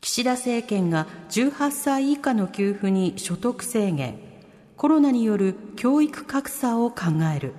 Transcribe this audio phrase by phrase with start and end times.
[0.00, 4.18] 岸田政権が18歳以下の給付に所得制限
[4.76, 7.04] コロナによる教育格差を考
[7.36, 7.52] える。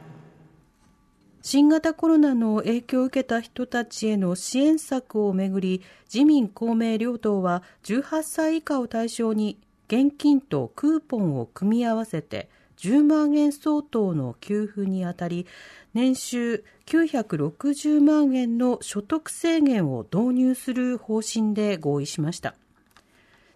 [1.44, 15.48] 新型コロナの影響を受けた人たちへの支援策をめぐり自民公明両党は18歳以下を対象に現金とクーポンを組み合わせて10万円相当の給付にあたり
[15.94, 22.56] 年収960万円の所得制限を導入する方針で合意しました。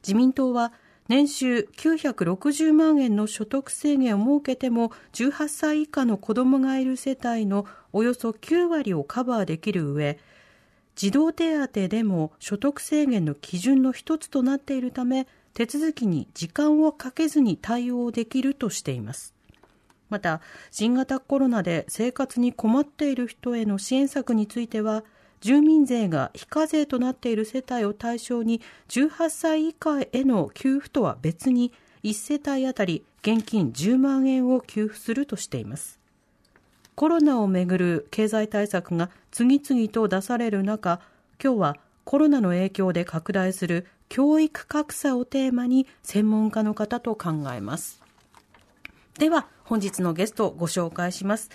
[0.03, 0.73] 自民党は
[1.07, 10.18] 年収960万円の所得制限を設けても18歳以下の子どもがいる世帯のおよそ9割をカバーできる上
[10.96, 19.34] 児童手当でも所得制限の基準の一つとなっているため手続きに時間をかけずに対応できるとしています。
[20.09, 25.03] また新型コロナで生活に困っている人への支援策については
[25.41, 31.71] 住民税が非課税となっている世帯を対象に18歳以下への給付とは別に
[32.03, 35.99] 1世帯当たり現金10万円を給付するとしています。
[36.95, 41.01] コロナをめぐる経済対策が次々と出される中
[41.43, 48.04] 今日はコロナの影響で拡大する教育格差をテーマに専門家の方と考えます。
[49.18, 51.49] では本日のゲストをご紹介します。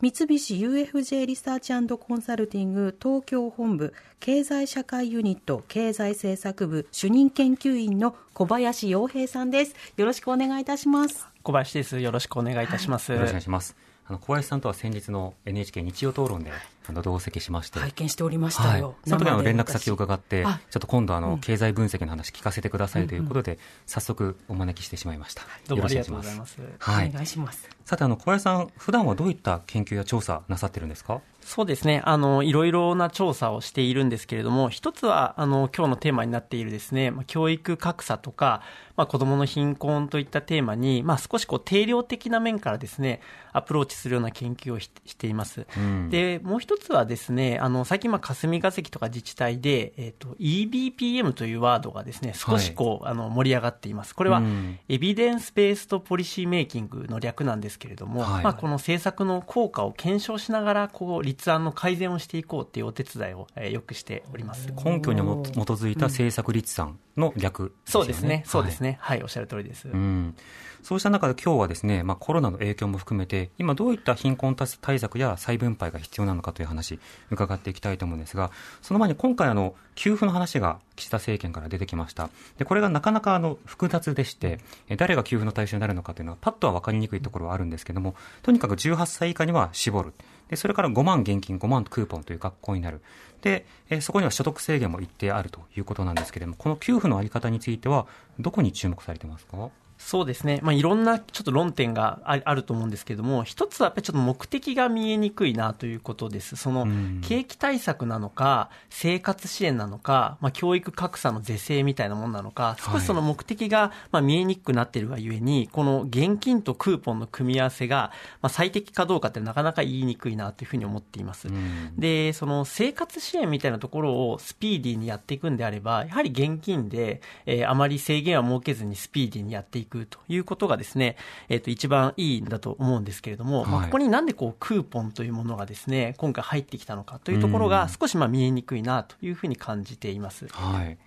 [0.00, 9.76] 三菱 UFJ リサーチコンサルティング東京本部経済社会ユニット経済政策部主任研究員の小林洋平さんです。
[9.96, 11.28] よろしくお願いいたします。
[11.42, 12.00] 小林です。
[12.00, 13.76] よろしくお願いいたします、よろしくお願いします。
[14.06, 16.50] あの小林さんとは先日の NHK 日曜討論で
[16.88, 17.78] あの同席しまして。
[17.78, 26.90] 拝見しておりましたよ、はい、その時あの連絡先を伺ってちょあっと今度あの経済分析の話聞かせてくださいということで、早速お招きしてしまいました、どうもありがよろしくお願いしとうございます。
[26.90, 27.08] はい。
[27.08, 27.68] お願いします。
[27.84, 31.20] さてあの小林さん普段はどういった研究や調査なさってるんですか？
[31.40, 32.00] そうですね。
[32.04, 38.62] あのいろいろな調査をしているんですけれども一つはあの今日のテーマになっているですねまあ教育格差とか、
[38.96, 43.20] まあ、子どもの貧困といったテーマに、まあ、少しこう定量的な面からですね
[43.52, 46.10] アプローチするような研究をししています、ん。
[46.10, 54.14] でもう一つはですねあの最近まあ霞が関とか自治体で、えー、と EBPM というワードがですね少しこう、あの盛り上がっています。
[54.14, 54.78] これは、うん。
[54.88, 58.44] エビデンス・ベースド・ポリシーメイキングの略なんですけれども、はい。
[58.44, 64.70] まあ、この政策の効果を検証しながらこう立案の改善をしていこうというお手伝いを、えーよくしております。
[64.84, 66.98] 根拠にも基づいた政策立案。
[67.11, 69.88] の略ですよそうですね、そうですね、はい、おっしゃる通りです。
[69.88, 70.34] うん、
[70.82, 76.98] そうした中で今日はですね、まあ、コロナの影響も含めて今どういった貧困対策や再分配が必要なのかという話
[77.30, 82.30] 伺っていきたいと思うんですがその前に今回あの給付の話が岸田政権から出てきました。
[82.58, 84.58] でこれがなかなかあの複雑でして
[84.88, 90.12] え誰が給付の対象になるのかというのはパッとは分かりにくいところはあるんですけどもとにかく18歳以下には絞る
[90.52, 93.00] でそれから5万現金5万クーポンという学校になる。
[93.40, 98.06] でえそこには所得制限も一定あるということなんですけれどもこの給付のあり方については
[98.38, 99.70] どこに注目されてますか？
[100.04, 107.20] そうですね、まあ、いろんなちょっと論点がああると思うんですけれども、一つはやっぱりちょっと目的が見えにくいなということです、そのうん。
[107.22, 118.10] 景気対策なのか、生活支援なのか、まあ、教育格差の是正みたいなものなのか、少しその目的がまあ見えにくくなっているがゆえに、この現金とクーポンの組み合わせが
[118.42, 121.48] まあ最適かどうかってなかなか言いにくいなというふうに思っています。
[121.48, 121.94] うん。
[121.96, 131.16] で、その生活支援みたいなところをスピーディーにやっていくんであれば、やはり現金で、えーあまり制限は設けずにスピーディーにやっていくということがですね、
[131.48, 140.48] えっ、と、一番いいんだと思うんですけれども、まあはいここになんでこう、クーポンというものがですね、今回入ってきたのかというところが少しまあ見えにくいなというふうに感じています。
[140.48, 140.98] はい、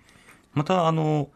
[0.54, 1.28] またあの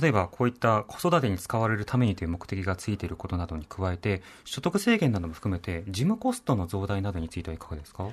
[0.00, 8.08] 例えばこういった子育てに使われるためにという目的がついていることなどに加えて所得制限なども含めて事務コストの増大などについてはいかがですか？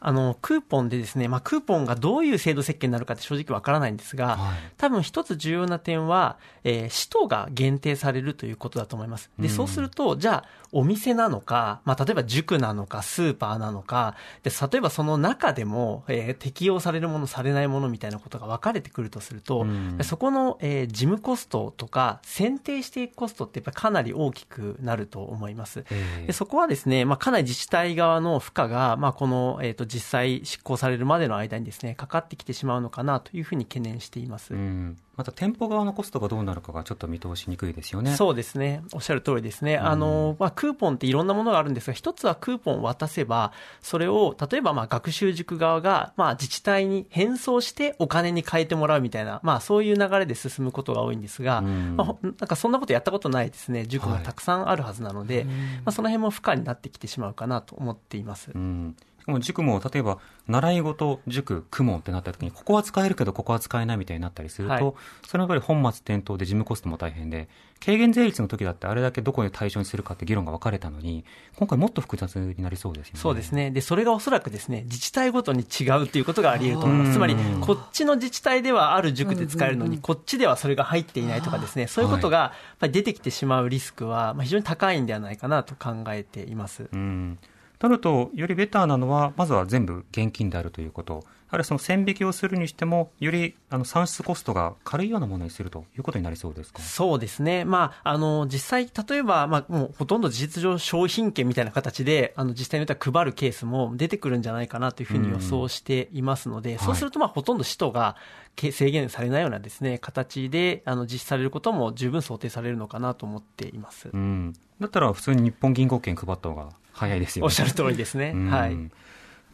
[0.00, 9.30] あの、クーポンでですね、まあ、クーポンがどういう制度設計になるかって正直わからないんですが、はい多分一つ重要な点は、えー使途が限定されるということだと思います。
[9.38, 25.84] で、うんそうすると、じゃあ、お店なのか、まあ、例えば塾なのか、スーパーなのか、で、例えばその中でも、えー適用されるもの、されないものみたいなことが分かれてくるとすると、うんそこの、えー事務コストとか、選定していくコストってやっぱりかなり大きくなると思います。
[25.90, 34.54] ええでそこはですね、まあ、かなり自治体側の負荷が、まあ、この、えっ、と、実際執行されるまでの間にですね、かかってきてしまうのかなというふうに懸念しています。
[34.54, 38.14] うんまた店舗側のコストがどうなるかがちょっと見通しにくいですよね。
[38.14, 38.84] そうですね。
[38.92, 39.74] おっしゃる通りですね。
[39.74, 43.50] うん、あの、まあ、クーポンっていろんなものがあるんですが、一つはクーポンを渡せば、
[43.82, 53.86] それを、例えば、まあ、学習塾側が、まあ、自治体に返送してお金に変えてもらうみたいな、まあ、そういう流れで進むことが多いんですが、うん、まあ、なんかそんなことやったことないですね。
[53.86, 55.52] 塾がたくさんあるはずなので、はい、ま
[55.86, 58.52] あ、その辺も負荷になってきてしまうかなと思っています。
[58.54, 58.94] うん
[59.30, 64.94] も塾も例えば習い事塾公文ってなった時にここは使えるけどここは使えないみたいになったりすると、はい、
[65.26, 67.48] それはやっぱり本末転倒で事務コストも大変で
[67.84, 71.24] 軽減税率の時だってあれだけどこに対象にするかって議論が分かれたのに
[71.56, 73.20] 今回もっと複雑になりそうですよね。
[73.20, 73.70] そうですね。
[73.70, 77.12] でそれがおそらくですね自治体ごとに違うということがあり得ると思います。
[77.12, 86.88] つまりこっちの自治体ではある塾で使えるのにこっちではそれが入っていないとかですねそういうことがやっぱり出てきてしまうリスクは非常に高いんではないかなと考えています。
[86.92, 87.38] うん
[87.80, 91.24] なると、よりベターなのは、まずは全部現金であるということ。
[91.50, 96.82] あるいはその線引きをするにしても、よりあの算出コストが軽いようなものにするということになりそうですか？
[96.82, 108.16] そうですね、まあ、あの実際、例えば、まあ、もうほとんど事実上、商品券みたいな形で、あの実際によっては配るケースも出てくるんじゃないかなというふうに予想していますので、うそうすると、まあ、ほとんど使途が
[108.56, 114.10] 制限されないようなです、ね、形であの実施されることも十分想定されるのかなと思っています。
[114.12, 117.46] うんだったら普通に日本銀行券配った方が早いですよね。
[117.46, 118.34] おっしゃる通りですね。
[118.50, 118.76] はい。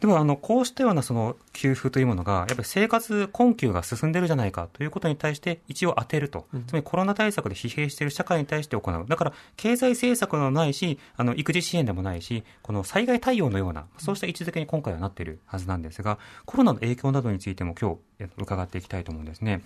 [0.01, 6.47] では、あの、こうしたようなその給付というものが、やっぱり生活困窮が進んでるじゃないかということに対して一応当てると。
[6.67, 9.05] つまりコロナ対策で疲弊している社会に対して行う。
[9.07, 19.61] だから、経済政策のないし、あの、育児支援でもないし、この災害対応のような、そうした位置づけに今回はなっているはずなんですが、コロナの影響などについても今日伺っていきたいと思うんですね。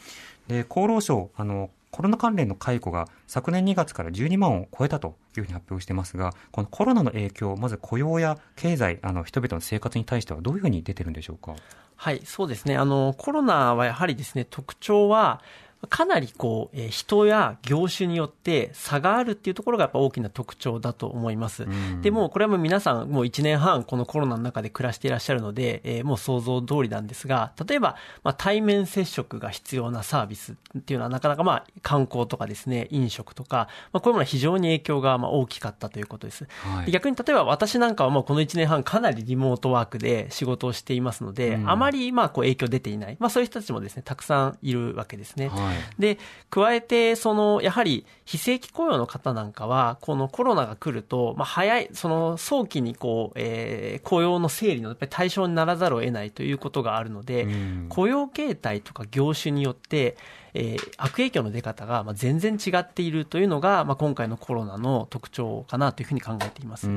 [0.47, 11.55] で、厚労省、あの、コロナ関連の解雇が昨年2月から12万を超えたというふうに発表していますが、このコロナの影響、まず雇用や経済、あの人々の生活に対してはどういうふうに出てるんでしょうか？
[11.95, 12.77] はい、そうですね。
[12.77, 15.41] あの、コロナはやはりですね、特徴は、
[15.87, 21.67] かなりこう、えー、人や業種によって差があるっていうところがやっぱ大きな特徴だと思います。
[22.01, 36.45] でも、これはもう皆さんもう1年半このコロナの中で暮らしていらっしゃるので、えー、もう想像通りなんですが、例えば、まあ、対面接触が必要なサービスっていうのはなかなかまあ観光とかですね、飲食とか、まあ、こういうものは非常に影響がまあ大きかったということです。
[36.61, 43.15] はい、逆に例えば私なんかはもうこの1年半かなりリモートワークで仕事をしていますので、あまりまあこう影響出ていない。
[43.17, 45.47] まあそういう人たちもですね、たくさんいるわけですね。
[45.47, 46.17] はいで、
[46.49, 57.47] 加えて、その、やはり非正規雇用の方なんかは、このコロナが来ると、まあ、早い、その早期にこう、えー、雇用の整理のやっぱり対象にならざるを得ないということがあるので、
[57.89, 60.17] 雇用形態とか業種によって、
[60.53, 66.87] えー、悪影響の出方がまあ全然違っているというのが、まあ、今回のコロナの特徴かなというふうに考えています。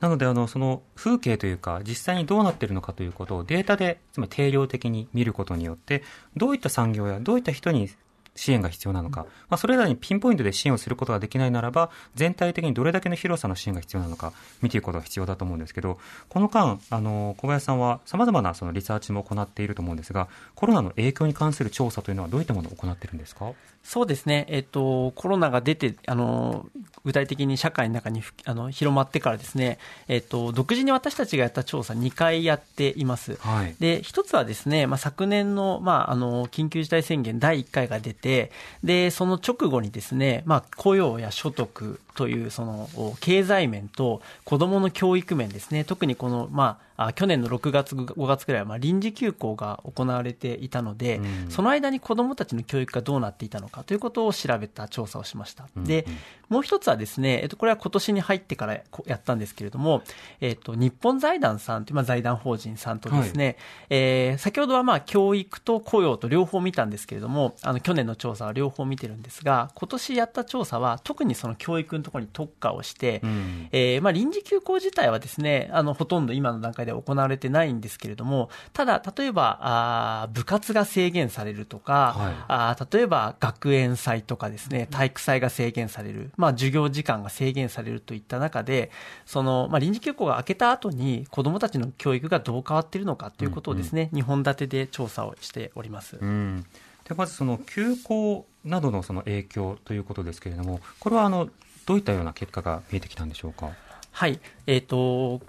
[0.00, 6.02] なのであの、その風景というか、実際にどうなっているのかということをデータで、つまり定量的に見ることによって、
[6.36, 7.90] どういった産業やどういった人に
[8.36, 14.32] 支援が必要なのか、まあ、それらにピンポイントで支援をすることができないならば、全体的にどれだけの広さの支援が必要なのか、
[14.62, 15.98] 見ていくことが必要だと思うんですけど、
[16.28, 23.52] この間、あの小林さんはさまざまなそのリサーチも行っていると思うんですが、コロナの影響に関する調査というのは、どういったものを行っているんですか？
[23.82, 26.66] そうですね、えっと、コロナが出て、あの
[27.04, 33.36] 具体的に社会の中にあの広まってからですね、えっと、独自に私たちがやった調査、2回やっています。
[33.36, 38.52] はい、で、一つはですね、まあ、昨年の,、まあ、あの緊急事態宣言第1回が出て、
[38.84, 42.88] で、その直後にですね、まあ、雇用や所得というその
[43.20, 55.66] 経済面と子どもの教育面ですね、特にこの、まあ、あ去年の6月、5月くらいはまあ臨時休校が行われていたので、うん、その間に子どもたちの教育がどうなっていたのかということを調べた調査をしました。
[55.76, 56.06] うん、で、
[56.50, 60.02] もう一つはですね、えっと、これは今年に入ってからやったんですけれども、
[60.40, 63.56] えっと、日本財団さんという、まあ、財団法人さんとですね、はい、
[63.90, 88.90] えー、先ほどはまあ教育と雇用と両方見たんですけれども、あの去年の調査は両方見てるんですが、今年やった調査は特にその教育のところに特化をして、うん、えー、まあ臨時休校自体はですね、あのほとんど今の段階でで行われてないんですけれども、ただ、例えば、あ部活が制限されるとか、はい、あ例えば学園祭とかですね、体育祭が制限される、まあ、授業時間が制限されるといった中で、
[89.24, 94.18] その、まあ、臨時休校が明けた後に子どもたちの教育がどう変わっているのかということをですね、うん。
[94.18, 96.18] うん、2本立てで調査をしております。
[96.20, 96.64] うん。
[97.08, 101.48] でまずその休校などのその影響ということですけれども、これはあの
[101.90, 103.70] どういったような結果が見えてきたんでしょうか？
[104.12, 105.40] はい、えっ、ー、と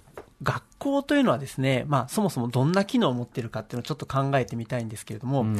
[0.41, 5.59] 学校というのはですね、まあ、そもそもどんな機能を持っているかっていうのをちょっと考えてみたいんですけれども、うん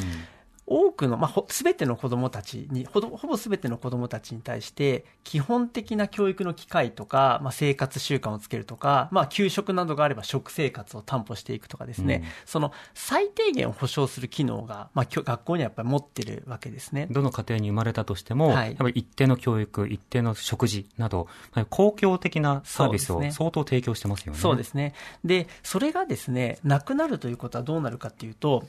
[0.68, 17.08] 多くの、まあ、すべての子供たちに、ほほぼすべての子供たちに対して、基本的な教育の機会とか、まあ、生活習慣をつけるとか、まあ、給食などがあれば食生活を担保していくとかですね、うん、その最低限を保障する機能が、まあ、学校にはやっぱり持ってるわけですね。
[17.12, 21.28] どの家庭に生まれたとしても、はい、やっぱり一定の教育、一定の食事など、
[21.70, 24.40] 公共的なサービスを相当提供してますよね。
[24.40, 24.94] そうですね。
[25.26, 28.64] で、それがですね、なくなるということはどうなるかっていうと、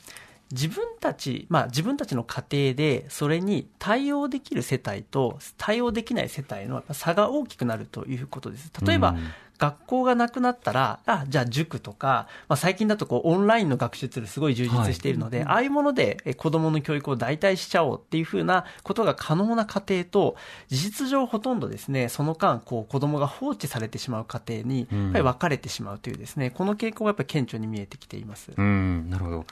[0.52, 8.70] 自分たち、まあ自分たちの家庭でそれに対応できる世帯と対応できない世帯の差が大きくなるということです。
[8.84, 9.16] 例えば、
[9.58, 20.36] 学校がなくなったら、あ、じゃあ塾とか、まあ最近だとこうオンラインの学習ツールすごい充実しているので、はい、ああいうもので子供の教育を代替しちゃおうっていうふうなことが可能な家庭と、
[20.68, 28.50] 事実上ほとんどですね、その間こう子供が放置されてしまう家庭に、やっぱり分かれてしまうというですね、この傾向がやっぱり顕著に見えてきています。
[28.56, 29.46] うん、なるほど。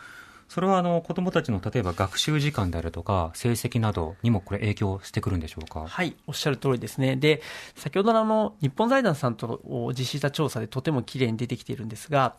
[0.50, 5.86] それはあの子どもたちの例えば学習時間であるとか、成績などにもこれ、影響してくるんでしょうか？
[5.86, 7.14] はい、おっしゃる通りですね。
[7.14, 7.40] で、
[7.76, 9.60] 先ほどのあの日本財団さんと
[9.96, 12.34] 実施した調査でとてもきれいに出てきているんですが、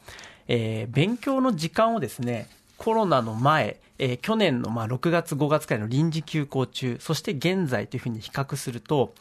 [0.49, 2.49] えー、勉強の時間をですね、
[2.81, 9.13] コロナの前、えー、去年のまあ6月、5月くらいの臨時休校中、そして現在というふうに比較すると、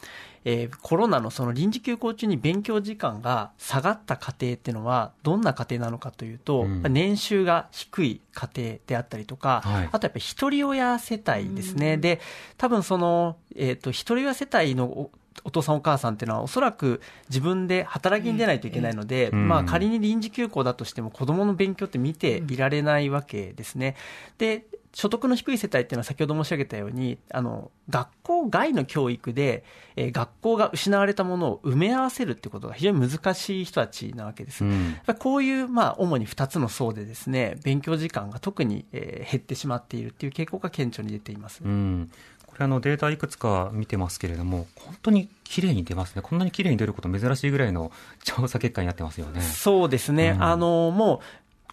[0.45, 11.97] えー、コロナのその臨時休校中に勉強時間が下がった家庭っていうのは、どんな家庭なのかというと、うん、年収が低い家庭であったりとか、はい、あとやっぱり一人親世帯ですね。
[11.97, 12.19] で、
[12.57, 15.11] 多分その、えっ、ー、と、一人親世帯の
[15.43, 23.95] お父さんお母さんっていうのはおそらく自分で働きに出ないといけないので、うん、まあ仮に臨時休校だとしても子供の勉強って見ていられないわけですね。
[24.37, 29.63] で、所得の低い世帯っていうのは先ほど申し上げたように、あの、学校外の教育で、
[29.95, 34.65] えー、学校が失われたものを埋め合わせるってことが非常に難しい人たちなわけです。
[34.65, 41.61] うん、こういう、まあ、主に2つの層でですね、勉強時間が特に、えー、減ってしまっているっていう傾向が顕著に出ています。
[41.63, 42.11] うん
[42.51, 46.21] これあのデータいくつか見てますけれども、本当に綺麗に出ますね。
[46.21, 47.91] こんなに綺麗に出ること珍しいぐらいの
[48.23, 49.41] 調査結果になってますよね。
[49.41, 50.31] そうですね。
[50.35, 51.19] うん、あの、もう、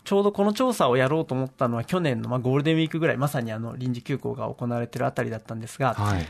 [0.04, 6.26] ちょうどこの調査をやろうと思ったのは去年のまあゴールデンウィークぐらい、まさにあの臨時休校が行われているあたりだったんですが、はい、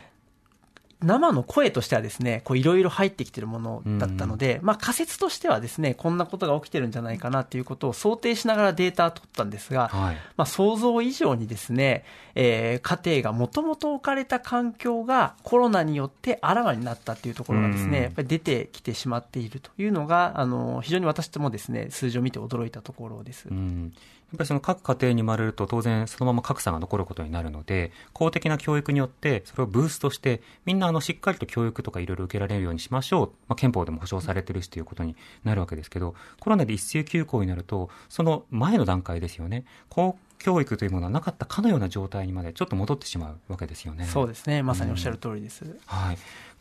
[1.00, 23.49] 生の声としてはですね、こういろいろ入ってきてるものだったので、うん、まあ仮説としてはですね、こんなことが起きてるんじゃないかなということを想定しながらデータを取ったんですが、はい、まあ想像以上にですね、えー、家庭がもともと置かれた環境がコロナによってあらわになったっていうところがですね、うん、やっぱり出てきてしまっているというのが、あの、非常に私ともですね、数字を見て驚いたところです。
[23.49, 23.93] うん
[24.30, 33.26] やっぱりその各家庭に生まれると当然そのまま格差が残ることになるので、公的な教育によってそれをブーストして、みんなあのしっかりと教育とかいろいろ受けられるようにしましょう。
[33.49, 39.64] まあ、憲法でも保障されてるしということになるわけですけど、コロナで一斉休校になると、その前の段階ですよね。
[39.88, 44.04] 公教育というものはなかったかのような状態にまでちょっと戻ってしまうわけですよね。
[44.04, 44.62] そうですね。
[44.62, 45.64] まさにおっしゃる通りです。
[45.64, 46.18] うん、はい。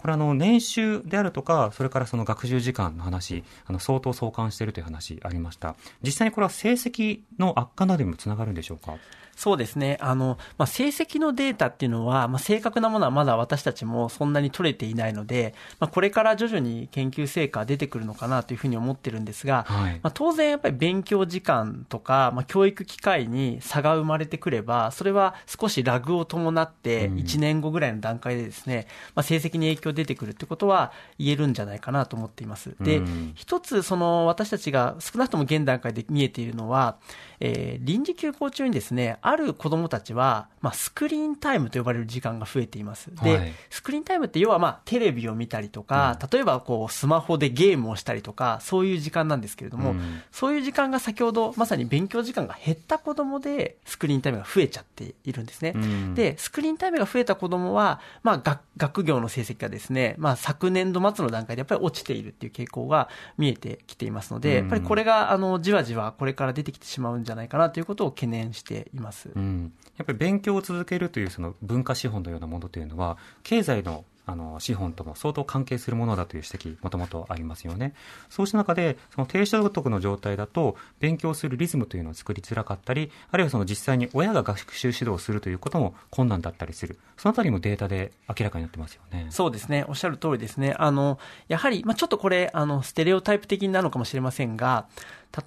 [0.07, 5.75] これあの年収であるとか、それからその学習時間の話、あの相当相関しているという話ありました。
[6.01, 8.95] 実際にこれは成績の悪化などにもつながるんでしょうか？
[9.38, 10.00] そうですね。
[10.01, 32.75] あの、まあ、成績のデータっていうのは、まあ、正確なものはまだ私たちもそんなに取れていないので、まあ、これから徐々に研究成果出てくるのかなというふうに思ってるんですが、はい、まあ、当然やっぱり勉強時間とか、まあ、教育機会に差が生まれてくれば、それは少しラグを伴って、1年後ぐらいの段階でですね、まあ、成績に影響出てくるってことは言えるんじゃないかなと思っています。
[32.79, 33.03] で、
[33.36, 36.98] 一つその私たちが少なくとも現段階で見えているのは、
[37.39, 43.13] えー、臨時休校中にですね、ある子供たちは、まあ、スクリーンタイムと呼ばれる時間が増えています。
[43.24, 55.74] で、はい、スクリーンタイムって要はまあ、テレビを見たりとか、うん、例えばこう、スマホでゲームをしたりとか、そういう時間なんですけれども、うん、そういう時間が先ほど、まさに勉強時間が減った子供で、スクリーンタイムが増えちゃっているんですね。
[55.75, 69.16] うん、で、スクリーンタイムが増えた子供は、まあ、学、学業の成績がですね、まあ、昨年度末の段階でやっぱり落ちているっていう傾向が見えてきていますので、やっぱりこれが、あの、じわじわこれから出てきてしまうんじゃないかなということを懸念しています。
[69.36, 77.93] うん、やっぱり勉強を続けるというその文化資本のようなものというのは、経済のあの資本とも相当関係するものだという指摘、もともとありますよね。
[78.29, 87.00] そうした中で、その低所得の状態だと、勉強するリズムというのを作りづらかったり、あるいはその実際に親が学習指導をするということも困難だったりする。
[87.15, 89.27] そのあたりもデータで明らかになってますよね。
[89.29, 89.86] そうですね。
[89.88, 90.75] おっしゃる通りですね。
[90.77, 94.88] あの、やはり、まあ、ちょっとこれ、あの、ステレオタイプ的になるのかもしれませんが、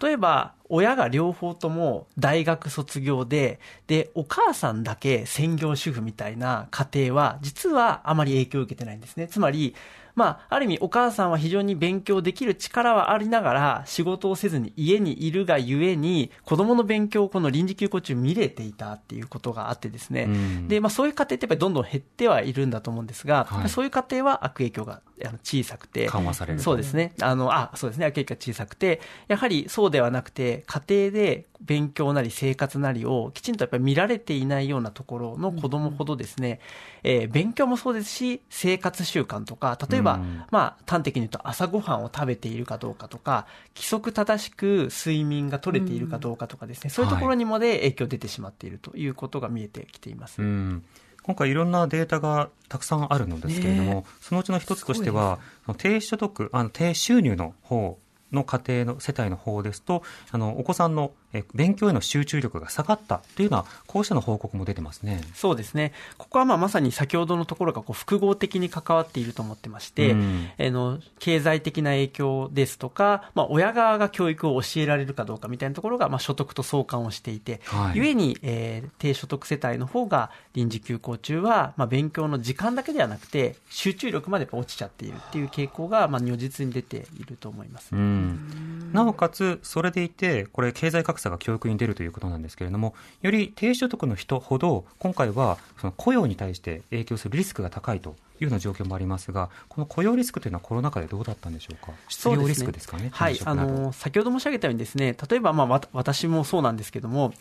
[0.01, 9.27] 例えば、親が両方とも大学卒業で、で、お母さんだけ専業主婦みたいな家庭は、実はあまり影響を受けてないんですね。
[9.27, 9.75] つまり、
[10.21, 20.69] まあ、ある意味お母さんは非常に勉強できる力はありながら、仕事をせずに家にいるがゆえに、子供の勉強をこの臨時休校中見れていたっていうことがあってですね、うん。
[20.69, 23.69] で、まあそういう家庭ってやっぱりどんどん減ってはいるんだと思うんですが、はい。
[23.71, 25.00] そういう家庭は悪影響が
[25.43, 26.65] 小さくて、緩和されると。
[26.65, 27.15] そうですね。
[27.23, 28.05] あの、あ、そうですね。
[28.05, 36.61] 悪影響が小さくて、やはりそうではなくて、家庭で勉強なり生活なりをきちんとやっぱり見られていないようなところの子供ほどですね、
[37.03, 40.45] えー勉強もそうですし、生活習慣とか、例えば、うん。
[40.50, 50.43] まあ端的に言うと朝ごはんを食べているかどうかとか、規則正しく睡眠が取れているかどうかとかですね、そういうところにまで影響出てしまっているということが見えてきています。
[50.43, 50.85] うん。
[51.23, 57.99] 今回いろんなデータがたくさんあるのですけれども、ねそのうちの一つとしては、その低所得、あの低収入の方
[58.33, 65.21] の家庭の世帯の方ですと、あのお子さんのえ勉強への集中力が下がったというような、こうしたの報告も出てますね。
[65.35, 65.93] そうですね。
[66.19, 87.91] ここはまあまさに先ほどのところがこう複合的に関わっていると思ってまして、うんあの経済的な影響ですとか、まあ、親側が教育を教えられるかどうかみたいなところがまあ所得と相関をしていて、はいゆえに、えー低所得世帯の方が臨時休校中は、まあ、勉強の時間だけではなくて集中力まで落ちちゃっているっていう傾向がまあ如実に出ていると思います。
[87.93, 107.35] うんなおかつ、それでいて、これ、経済格差が教育に出るということなんですけれども、より低所得の人ほど、今回はその雇用に対して影響するリスクが高いというような状況もありますが、この雇用リスクというのはコロナ禍でどうだったんでしょうか、失業リスクですかね、はい、あの先ほど申し上げたようにですね、例えばまあ私もそうなんですけども、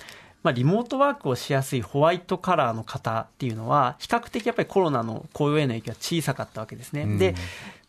[0.43, 7.03] まあ、リモートワークをしやすいホワイトカラーの方っていうのは、比較的やっぱりコロナの雇用への影響は小さかったわけですね。
[7.03, 7.17] うん。
[7.17, 7.36] で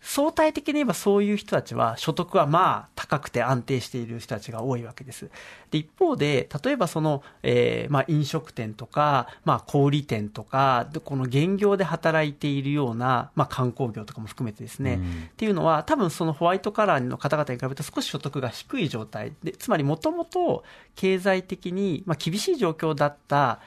[0.00, 5.30] 相対的に言えばそういう人たちは所得はまあ高くて安定している人たちが多いわけです。
[5.70, 15.02] で、一方で、例えばその、えーまあ飲食店とか、まあ小売店とか、でこの現業で働いているような、まあ観光業とかも含めてですね、うん。
[15.02, 19.32] っていうのは、多分そのホワイトカラーの方々に比べると少し所得が低い状態。
[19.42, 20.64] で、つまりもともと
[20.96, 23.60] 経済的にまあ厳しい状況だった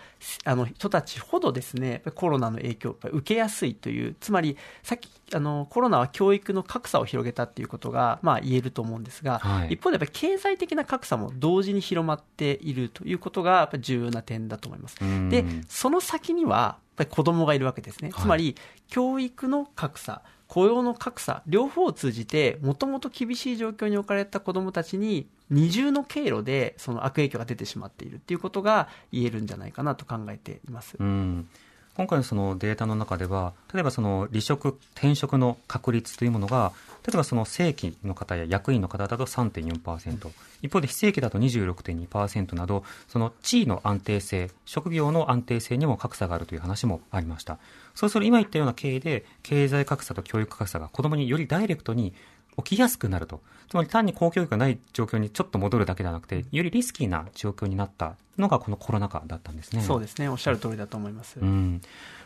[0.45, 14.97] あの人たちほどですね、コロナの影響を受けやすいという、つまりさっきあのコロナは教育の格差を広げたっていうことがまあ言えると思うんですが、はい一方でやっぱり経済的な格差も同時に広まっているということがやっぱり重要な点だと思います。
[15.01, 18.09] うんで、その先には、やっぱり子供がいるわけですね。
[18.11, 18.55] はいつまり、
[18.87, 30.97] 教育の格差、雇用の格差、両方を通じて、もともと厳しい状況に置かれた子供たちに、二重の経路で、その悪影響が出てしまっているっていうことが言えるんじゃないかなと考えています。
[30.99, 31.47] うん
[31.95, 36.71] 今回のそのデータの中では、例えばその離職、転職の確率というものが、
[37.05, 40.31] 例えばその正規の方や役員の方だと3.4%、
[40.63, 47.59] 一方で非正規だと26.2%など、その地位の安定性、職業の安定性にも格差があるという話もありました。
[47.93, 52.13] そうすると今言ったような経緯で、経済格差と教育格差が子供によりダイレクトに
[52.57, 53.41] 起きやすくなると。
[53.73, 59.81] つまり単に公教育がない状況にちょっと戻るだけではなくて、よりリスキーな状況になったのがこのコロナ禍だったんですね。
[59.81, 60.29] そうですね。
[60.29, 61.39] おっしゃる通りだと思います。
[61.39, 61.81] うん、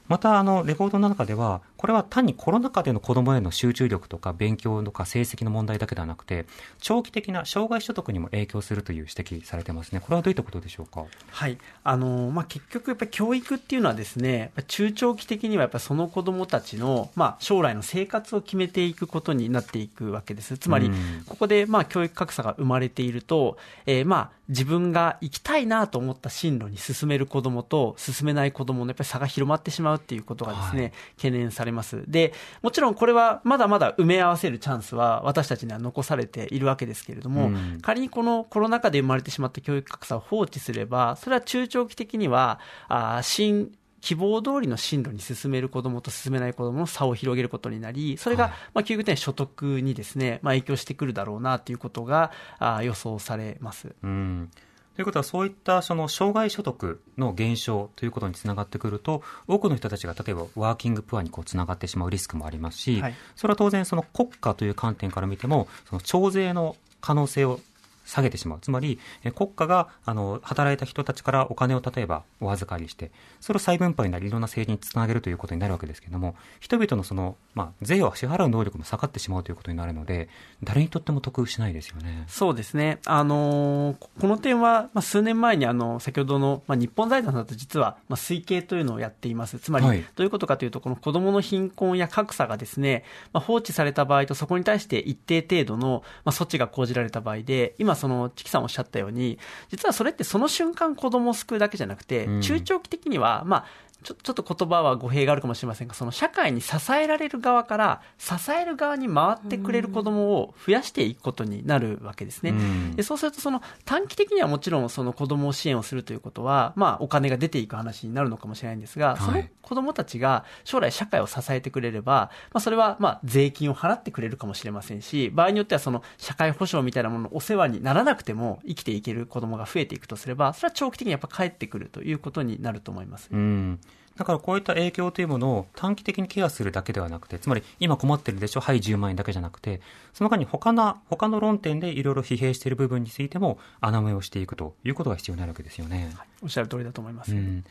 [0.07, 6.45] またあのレポートの中ではこれは単にコロナ禍での子どもへの集中力とか勉強とか成績の問題だけではなくて
[6.79, 11.05] 長期的な障害所得にも影響するという指摘されてますねこれはどういったことでしょうか？
[11.31, 11.57] はい。
[11.83, 20.57] あの、まあ、結局やっぱり教育っていうのはですね、中長期的にはやっぱりその子供たちの、まあ、将来の生活を決めていくことになっていくわけです。
[20.57, 32.03] つまりうん、ここで、まあ、教育格差が生まれていると、えーまあ、自分が行きたいなと思った進路に進める子供と進めない子供のやっぱり差が広まってしまうっていうことがですね、はい懸念されます。
[32.07, 43.71] で、もちろんこれはまだまだ埋め合わせるチャンスは私たちには残されているわけですけれども、うん仮にこのコロナ禍で生まれてしまった教育格差を放置すれば、それは中長期的には、あー新
[44.07, 48.51] 希望通りの進路に進める子どもと進めない子どもの差を広げることになり、それが、はい。
[48.75, 53.93] まあ、究極的には所得にですね、まあ、影響してくるだろうなということがあー予想されます。
[54.01, 54.49] うん。
[54.95, 63.15] ということはそういったその障害所得の減少ということにつながってくると多くの人たちが例えばワーキングプアにこうつながってしまうリスクもありますし、はい。
[63.35, 67.59] それは当然その国家という観点から見てもその徴税の可能性を
[68.07, 68.59] 下げてしまう。
[68.61, 80.29] つまり、え国家が、あの、働いた人たちからお金を例えばお預かりして、それを再分配なりいろんな政治につなげるということになるわけですけれども、人々のその、まあ、税を支払う能力も下がってしまうということになるので、
[80.63, 82.23] 誰にとっても得しないですよね。
[82.27, 82.99] そうですね。
[83.05, 89.59] あのーここの点は、まあ、数年前にあの、先ほどの、まあ、日本財団だと実は、まあ、推計というのをやっています。
[89.59, 99.37] つまり、はいどういうことかというと、この子供の貧困や格差がですね、まあ、放置された場合とそこに対して一定程度の、まあ、措置が講じられた場合で、今その、チキさんおっしゃったように、
[99.69, 102.41] 実はそれってその瞬間子供を救うだけじゃなくて、うん。
[102.41, 103.65] 中長期的には、まあ、
[104.03, 112.53] ちょちょっと言葉は語弊があるかもしれませんが、その社会に支えられる側から支える側に回ってくれる子どもを増やしていくことになるわけですね。
[112.95, 133.29] でそうすると、その短期的にはもちろんその子どもを支援をするということは、まあ、お金が出ていく話になるのかもしれないんですが、その子どもたちが将来社会を支えてくれれば、まあ、それはまあ税金を払ってくれるかもしれませんし、場合によってはその社会保障みたいなもののお世話にならなくても生きていける子どもが増えていくとすれば、それは長期的にやっぱ返ってくるということになると思います。
[133.31, 133.79] うん
[134.17, 139.79] だからこういった影響というものを短期的にケアするだけではなくて、つまり今困ってるでしょ、はい10万円だけじゃなくて、
[140.13, 146.11] その間に他の、他の論点でいろいろ疲弊している部分についても穴埋めをしていくということが必要になるわけですよね。
[146.15, 147.33] はい、おっしゃる通りだと思います。
[147.33, 147.63] うん、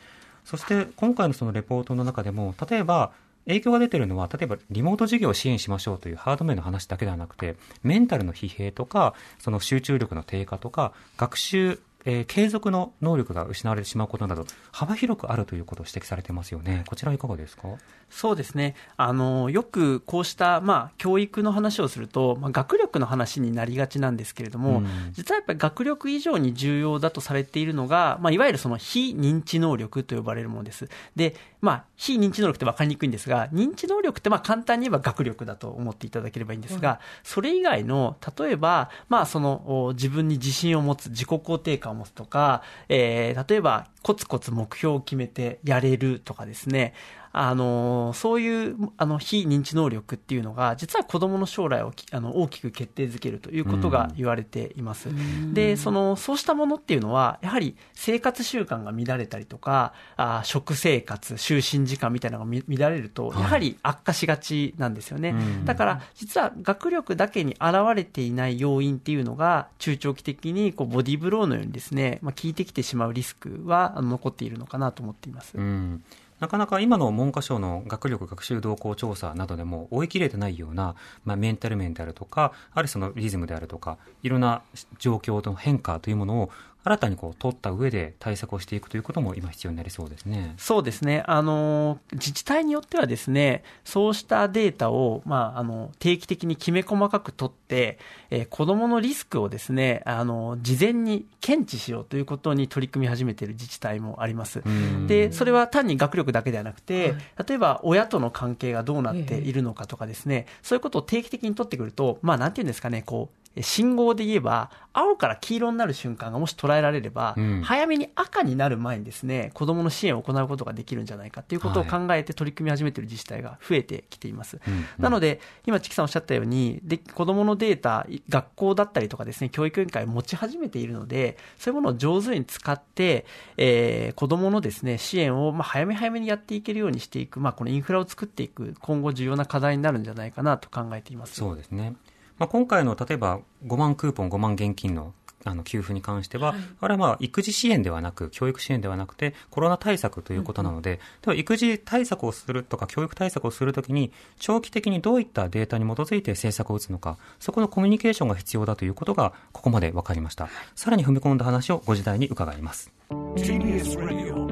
[0.45, 3.13] そして今回のそのレポートの中でも、例えば、
[3.47, 16.85] 影響が出てるのは、例えばリモート授業を支援しましょうというハード面の話だけではなくて、メンタルの疲弊とか、その集中力の低下とか、学習えー、継続の能力が失われてしまうことなど、幅広くあるということを指摘されてますよね。
[16.88, 17.69] こちらいかがですか？
[18.09, 18.77] そうですね。
[18.97, 30.88] あの、よくこうした、まあ、教育の話をすると、まあ、学力の話になりがちなんですけれども、うん、実はやっぱり学力以上に重要だとされているのが、まあ、いわゆるその非認知能力と呼ばれるものです。
[31.16, 31.35] で、
[31.67, 46.95] まあ、非認知能力って分かりにくいんですが、認知能力ってまあ簡単に言えば学力だと思っていただければいいんですが、うん、それ以外の、例えば、まあ、その、自分に自信を持つ、自己肯定感を持つとか、えー、例えば、コツコツ目標を決めてやれるとかですね、
[47.38, 55.11] あの、そういう、あの、非認知能力っていうのが、実は子供の将来をあの大きく決定づけるということが言われています。
[55.53, 65.33] で、その、そうしたものっていうのは、やはり生活習慣が乱れたりとか、あ食生活、就寝時間みたいなのが乱れると、やはり悪化しがちなんですよね。
[65.33, 75.53] はい、だから、実は学力だけに現れていない要因っていうのが、中長期的にこうボディーブローのようにですね、まあ、効いてきてしまうリスクは残っているのかなと思っています。
[75.55, 76.03] うん
[76.40, 80.94] なかなか今の文科省の学力学習動向調査などでも追い切れてないような、
[81.25, 84.62] まあ、メンタル面であるとか、あるいはそのリズムであるとか、いろんな
[84.99, 86.51] 状況の変化というものを
[86.87, 90.55] 新たにこう取った上で対策をしていくということも今必要になりそうですね。
[90.57, 91.25] そうですね。
[91.27, 97.99] あの、自治体によってはですね、そうしたデータを、まあ、あの、定期的にきめ細かく取って、
[98.31, 104.62] えー、子供のリスクをですね、あの、事前に検知しようということに取り組み始めている自治体もあります。
[105.09, 124.57] で、それは単に学力だけではなくて、はい、例えば親との関係がどうなっているのかとかですね、そういうことを定期的に取ってくると、まあ、なんていうんですかね、こう、信号で言えば、青から黄色になる瞬間がもし捉えられれば、うん、早めに赤になる前にですね、子供の支援を行うことができるんじゃないかということを考えて取り組み始めている自治体が増えてきています。
[124.57, 124.62] は
[124.99, 133.27] い、なので、今、チキさんおっしゃったように、で、子供のデータ、学校だったりとかですね、教育委員会持ち始めているので、そういうものを上手に使って、
[133.59, 141.35] えー、子供のですね、支援を、まあ、早め早めにやっていけるようにしていく、まあ、このインフラを作っていく、今後重要な課題になるんじゃないかなと考えています。
[141.35, 141.95] そうですね。
[142.38, 145.14] まあ、今回の例えば5万クーポン、5万現金の
[145.49, 160.49] あの給付に関しては、はい、あれはまあ育児支援ではなく、教育支援ではなくて、コロナ対策ということなので、では育児対策をするとか、教育対策をするときに、長期的にどういったデータに基づいて政策を打つのか、そこのコミュニケーションが必要だということが、ここまで分かりました。
[160.75, 162.90] さらに踏み込んだ話をご時代に伺います。
[163.11, 164.46] TBS ラジオ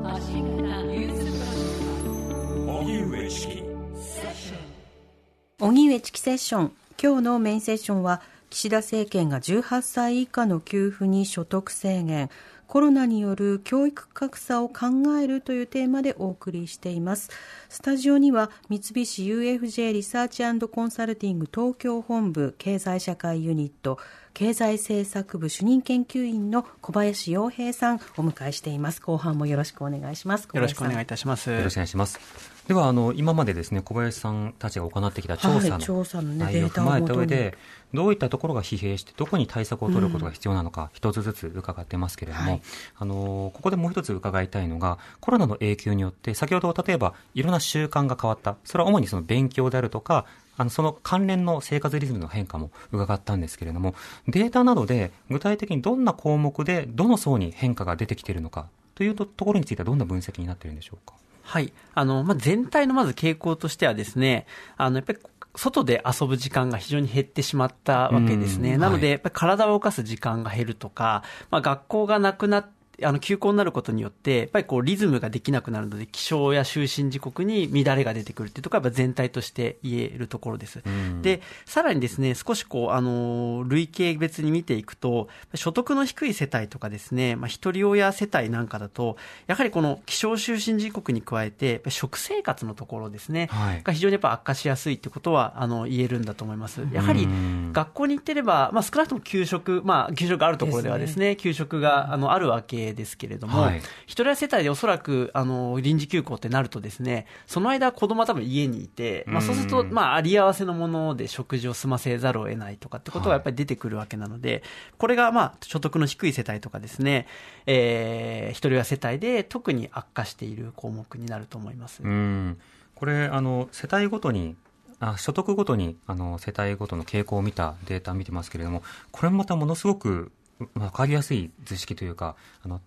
[5.61, 12.31] 荻上チキセッション今日のメインセッションは岸田政権が18歳以下の給付に所得制限
[12.67, 14.87] コロナによる教育格差を考
[15.21, 17.31] えるというテーマでお送りしています。
[17.69, 23.99] スタジオには三菱 UFJ リサーチコンサルティング東京本部経済社会ユニット
[24.33, 29.01] 経済政策部主任研究員の小林洋平さんお迎えしています。
[29.01, 30.49] 後半もよろしくお願いします。
[30.53, 31.51] よろしくお願いいたします。
[31.51, 37.59] よろしくお願いしますではあの今までですね小林さんたちが行ってきた調査の内容を踏まえた上で、
[37.93, 42.61] どういったところが疲弊してどこに対策を取ることが必要なのか一つずつ伺ってますけれども、
[42.99, 48.57] あのここでもう一つ伺いたいのがコロナの影響によって先ほど例えばいろんな習慣が変わった。
[48.65, 50.25] それは主にその勉強であるとか
[50.57, 53.95] あのその関連の生活リズムの変化も伺ったんですけれども
[54.29, 61.15] データなどで具体的にどんな項目でどの層に変化が出てきているのかというところについてはどんな分析になっているんでしょうか？
[61.45, 61.73] はい。
[61.95, 65.19] あの、まあ、全体のまず傾向としてはですね、あの、やっぱり
[65.55, 68.77] 外で遊ぶ時間が非常に減ってしまったわけですね。
[68.77, 80.83] なので、やっぱり体を動かす時間が減るとか、まあ、学校がなくなって、あの休校になることによって、やっぱりこうリズムができなくなるので、起床や就寝時刻に乱れが出てくるっていうところは、全体として言えるところです。
[80.85, 96.83] うん、で、さらにですね、少しこう、あの、累計別に見ていくと、所得の低い世帯とかですね、まあ、一人親世帯なんかだと、やはりこの起床就寝時刻に加えて、食生活のところですね、はい、が非常にやっぱ悪化しやすいってことは、あの、言えるんだと思います。
[96.93, 97.29] やはり、
[97.73, 114.63] 学校に行ってれば、まあ、少なくとも給食、まあ、給食あるところではですね、すね給食が、あの、あるわけですけれども、はい、一人親世帯でおそらく、あの、臨時休校ってなるとですね、その間子供は多分家にいて、まあ、そうすると、まあ、あり合わせのもので食事を済ませざるを得ないとかってことがやっぱり出てくるわけなので、はい、
[114.99, 117.27] これが、まあ、所得の低い世帯とかですね、
[117.67, 122.03] えー、一人親世帯で特に悪化している項目になると思います。
[122.03, 122.59] うん。
[122.95, 124.57] これあの世帯ごとに
[125.01, 132.81] あ所得ごとにあの世帯ごとの傾向を見たデータを見てますけれどもこれもまたものすごく分かりやすい図式というかあの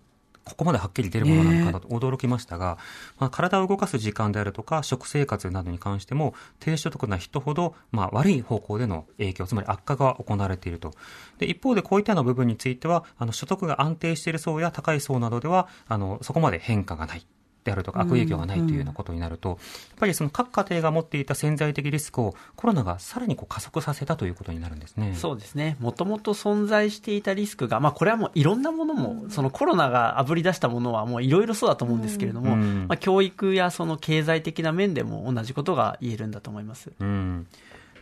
[0.47, 2.77] ここまではっきり出るものなのかと驚きましたが、
[3.19, 10.93] まあ、体を動かす時間であるとか食生活などに関しても低所得な人ほど、まあ、悪い方向での影響つまり悪化が行われていると。
[11.37, 17.27] で一方でこういったような部分についてはあの所得が安定している層や高い層などではあのそこまで変化がない
[17.67, 19.57] であるとか悪影響がないというようなことになると、やっ
[19.97, 25.13] ぱりその各家庭が持っていた潜在的リスクをコロナがさらにこう加速させたということになるんですね。
[25.15, 25.75] そうですね。
[25.79, 36.91] もともと存在していたリスクが、まあこれはもういろんなものも、そのコロナがあぶり出したものはもういろいろそうだと思うんですけれども、まあ教育やその経済的な面でも同じことが言えるんだと思います。
[36.99, 37.47] うん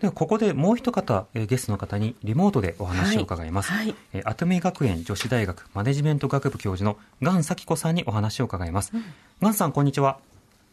[0.01, 3.85] ではここでもう一方、えー、ゲストの方にリモートでお話を伺います、はい。
[3.87, 8.91] はい、えー、アトミ学園女子大学マネジメント学部教授のガン咲子さんにお話を伺います、
[9.41, 10.19] うん、さんこんにちは。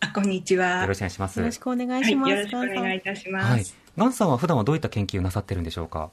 [0.00, 0.82] あこんにちは。
[0.82, 1.38] よろしくお願いします。
[1.38, 6.10] よろしくお願いします、はい、よろしくお願いいたします、はい、さんは普段はどういった研究をなさってるんでしょうか？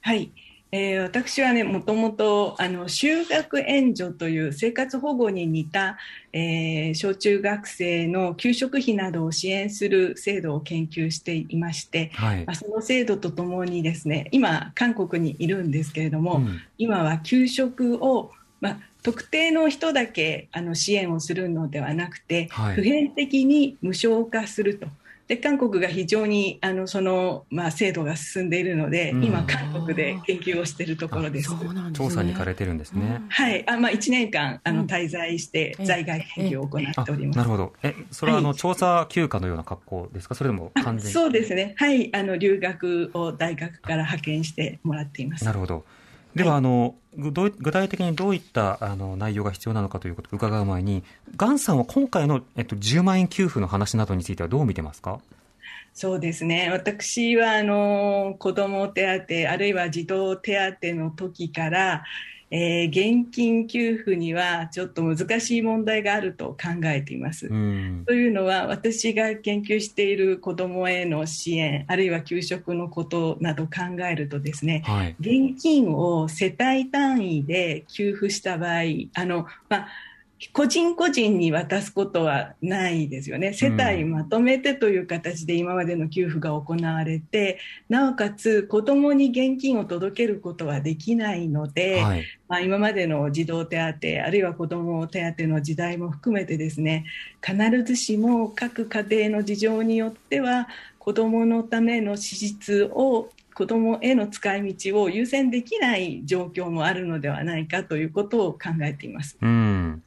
[0.00, 0.30] はい
[0.74, 5.98] えー、私はね、もともと、あの、就学援助という生活保護に似た、
[6.32, 18.30] えー、小中学生の給食費などを支援する制度を研究していまして、はい、まあ、その制度とともにですね、今、韓国にいるんですけれども、うん、今は給食を、
[18.62, 24.86] まあ、特定の人だけあの支援をするのではなくて、はい、普遍的に無償化すると。
[25.28, 31.50] で韓国が非常にあのその、まあ、制度が進んでいるので、うん、今、韓国で研究をしているところです。
[31.50, 33.22] ですね、調査に行かれてるんですね。
[33.28, 33.68] はい。
[33.68, 37.36] あまあ、1年間あの滞在して在外研究を行っております。
[37.36, 37.72] なるほど。
[37.82, 42.14] えそれはあの、はい、調査休暇のような格好ですか、それでも完全そうですね、はい。
[42.14, 45.44] あの留学を大学から派遣してもらっています。
[45.44, 45.84] なるほど
[46.34, 51.02] では、あの、具体的にどういったあの内容が必要なのかということを伺う前に、
[51.36, 55.20] ガンさんは今回の、えっと、10万円給付の話などについてはどう見てますか？
[55.94, 56.70] そうですね。
[56.70, 59.02] 私はあの子ども手
[59.44, 62.02] 当あるいは児童手当の時から
[62.54, 62.88] えー、
[63.22, 67.48] 現金給付にはちょっと難しい問題があると考えています。
[67.48, 67.54] と
[68.12, 78.82] いうのは私が研究している子どもへの支援あるいは給食のことなど考えるとですね、はい、現金を世帯単位で給付した場合
[79.14, 79.88] あの、まあ
[80.52, 83.52] 個人個人に渡すことはないですよね。
[83.52, 97.04] 世帯まとめてという形で今までの給付が行われて、うん、なおかつ子供に現金を届けることはできないので、はい、まあ、今までの児童手当、あるいは子供手当の時代も含めてですね、
[97.40, 109.36] 必ずしも各家庭の事情によっては、子供のための支出を子どもへの使い道を優先できない状況もあるのではないかということを考えています。
[109.40, 110.02] うん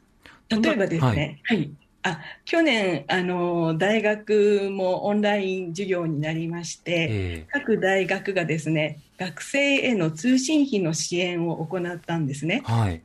[0.49, 1.71] 例えばですね、はい、はい、
[2.03, 12.61] あ去年あの、大学もオンライン授業になりまして、えー、各大学がですね学生への通信費の支援を行ったんですね。
[12.65, 13.01] はい、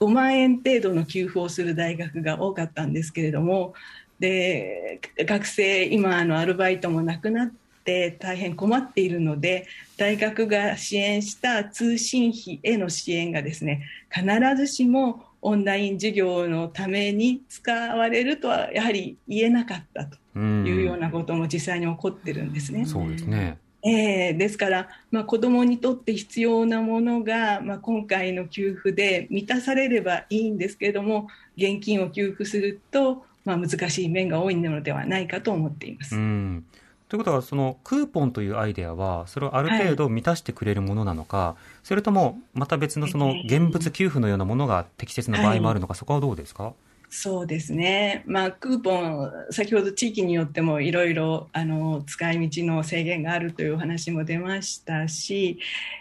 [0.00, 3.74] 5万円程度の給付をする大学が多かったんですけれども、
[4.20, 7.52] で学生、今あの、アルバイトもなくなっ
[7.84, 9.66] て大変困っているので
[9.98, 14.26] 大学が支援した通信費への支援がですね必
[14.56, 22.86] ずしもオンライン授業のために使われるとはやはり言えなかったというようなことも実際に起こってるんですね。
[22.86, 31.28] そうですねえー、ですから、まあ、子どもにとって必要なものが、まあ、今回の給付で満たされればいいんですけれども
[31.58, 36.16] 現金を給付すると、まあ、難しい面が多いのではないかと思っています。
[36.16, 36.64] うん
[37.08, 46.72] ということは、そのクーポンというアイデアは、それをある程度満たしてくれるものなのか、はい、それともまた別のその現物給付のようなものが適切な場合もあるのか、はい、そこはどうですか？
[47.10, 55.60] そうですね、まあ、クーポン、先ほど地域によってもいろいろあの使い道の制限があるというお話も出ましたし、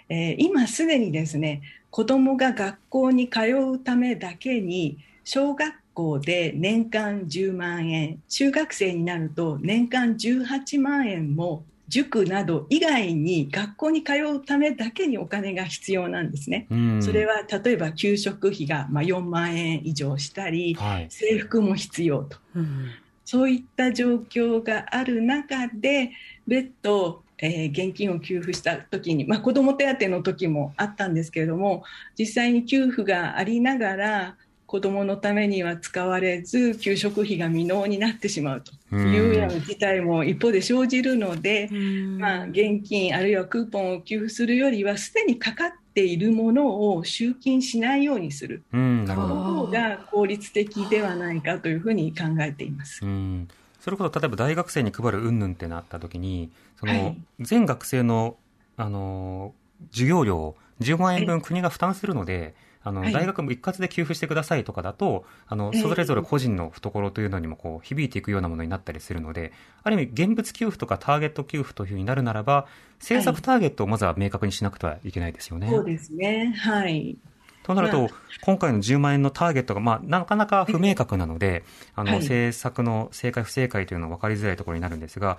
[0.09, 1.61] えー、今すでにですね
[1.91, 3.41] 子どもが学校に通
[3.73, 16.65] うためだけに小学校で年間10万円中学生になると年間18万円も塾など以外に学校に通うためだけにお金が必要なんですね。
[16.71, 22.37] うんそれは例えば給食費がまあ4万円以上したり、はい制服も必要と。
[22.55, 22.89] うん
[23.25, 26.11] そういった状況がある中で、
[26.45, 31.83] 別途、えー現金を給付した時に、まあ、子ども手当の時もあったんですけれども、
[32.17, 34.35] 実際に給付がありながら、
[34.73, 41.69] 子どものためには使われず、給食費が未納になってしまうというような事態も一方で生じるので、
[42.17, 48.63] まあ、現金あるいはクーポンを給付するよりは、すでにかかっているものを集金しないようにする。
[48.73, 49.35] うん、なるほど。
[49.35, 53.05] その方が効率的ではないかというふうに考えています。
[53.05, 53.47] うん、
[53.79, 58.37] それこそ例えば大学生に配る云々ってなった時にその、はい全学生の、
[58.77, 59.53] あの
[59.91, 72.67] 授業料を10万円分国が負担するので、あのはい大学も一括で給付してくださいとかだとあのええそれぞれ個人の懐というのにもこう響いていくようなものになったりするのである意味現物給付とかターゲット給付というふうになるならば
[72.99, 75.69] 政策ターゲットをまずは明確にしなくてはいけないですよね。
[75.69, 76.53] そうですね。
[76.57, 77.17] はい。
[77.63, 78.09] となると、まあ
[78.41, 81.63] 今回の10万円のターゲットが、まあ、なかなか不明確なので、
[81.95, 85.37] あの、はい政策の正解不正解というのは分かりづらいところになるんですが、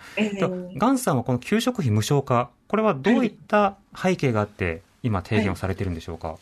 [0.76, 6.36] ガンさんはこの給食費無償化、これはどういった背景があって、今提言をされているんでしょうか？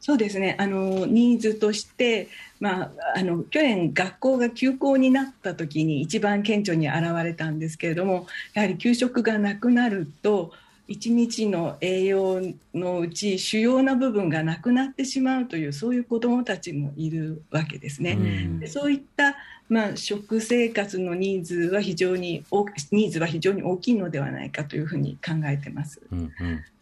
[0.00, 0.56] そうですね。
[0.58, 2.28] あの、ニーズとして、
[2.60, 10.52] まあ、あの、去年学校が休校になった時に一番顕著に現れたんですけれども、やはり給食がなくなると、
[10.88, 12.40] 一日の栄養
[12.72, 18.18] のうち主要な部分がなくなってしまうという、そういう子どもたちもいるわけですね。
[18.62, 19.36] うそういった、
[19.68, 26.00] まあ、食生活のニーズは非常に大ニーズは非常に大きいのではないかというふうに考えてます。
[26.10, 26.77] うんうんで、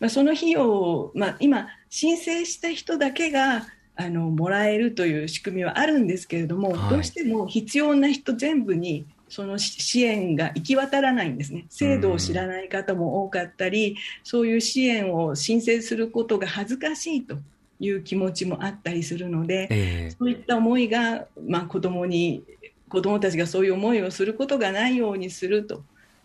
[0.00, 6.90] まあ、その費用を、まあ、今申請した人だけがあのもらえるという仕組みはあるんですけれども、はい。
[6.90, 11.66] どうしても必要な人全部にそのし支援が行き渡らないんですね。
[11.68, 17.36] 制度を知らない方も多かったり、そういう支援を申請することが恥ずかしいと
[17.80, 20.10] いう気持ちもあったりするので、ええ。
[20.10, 22.44] そういった思いが、まあ、子供に
[22.88, 25.82] 子供たちがそういう思いをすることがないようにすると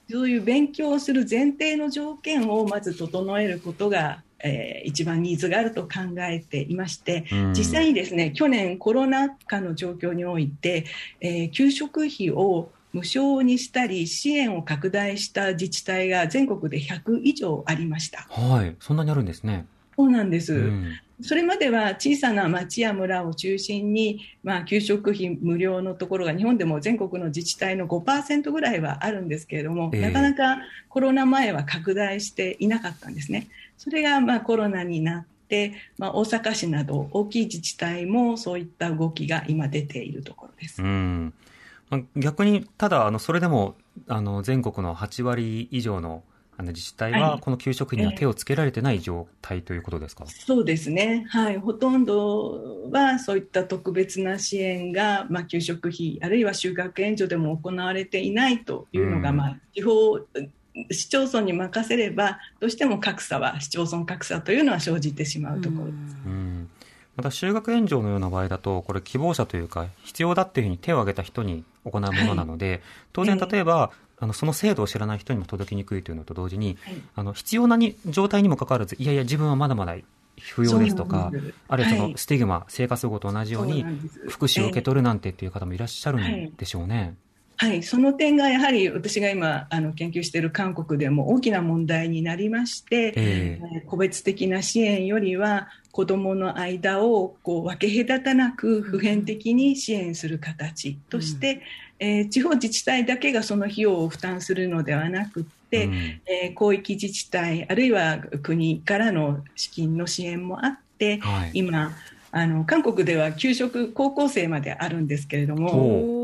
[0.10, 5.90] そういう勉強をする前提の条件をまず整えることが、えー一番ニーズがあると考
[6.20, 10.86] えていましてうん実際にですね去年コロナ禍の状況において、
[11.20, 18.28] えー給食費を無償にしたり支援を拡大した自治体が全国で100以上ありました。
[18.30, 18.76] はい。
[18.80, 19.66] そんなにあるんですね。
[19.98, 33.48] そうなんです、うんそれまでは小さな町や村を中心に、まあ、給食費無料のところが日本でも全国の自治体の5%ぐらいはあるんですけれども、ええなかなかコロナ前は拡大していなかったんですね。
[33.78, 40.82] それがまあコロナになって、まあ、大阪市など大きい自治体もそういった動きが今出ているところです。
[40.82, 41.34] うん
[41.90, 43.76] まあ逆に、ただ、あの、それでも、
[44.08, 46.24] あの、全国の8割以上の、
[46.58, 47.40] あの、自治体は、はい。
[47.40, 50.26] この給食費には手をつけられてない状態ということですか？
[50.28, 59.38] そうですね、はい、ほとんどはそういった特別な支援が、まあ、給食費、あるいは就学援助でも行われていないというのが、うん。
[59.38, 60.20] まあ、地方、
[60.92, 65.86] 市町村に任せれば、どうしても格差は、市町村格差というのは生じてしまうところ。
[65.86, 66.18] です。
[66.26, 66.70] うん。
[67.16, 72.82] また修学援助のような場合だと、これ、希望者というか、必要だっていうふうに手を挙げた人に行うものなので、
[73.14, 77.02] 当然、ええ例えば、あのその制度を知らない人にも届きにくいというのと同時に、はい。
[77.16, 79.96] あの必要なに状態にもかかわらず、いやいや、自分はまだまだ
[80.40, 81.32] 不要ですとか
[81.68, 82.12] あるいはそはい。
[82.12, 83.84] のスティグマ、生活保護と同じように
[84.28, 87.16] 福祉を受け取るなんてっていう方もいらっしゃるんでしょうね。
[87.60, 101.62] はい、その点がやはり私が今あの研究している韓国でも大きな問題になりまして、えええー個別的な支援よりは子どもの間をこう分け隔たなく普遍的に支援する形として、
[102.00, 111.92] えー地方自治体だけがその費用を負担するのではなくって、うんえー広域自治体あるいは国からの資金の支援もあって、はい今
[112.30, 116.17] あの韓国では給食高校生まであるんですけれども。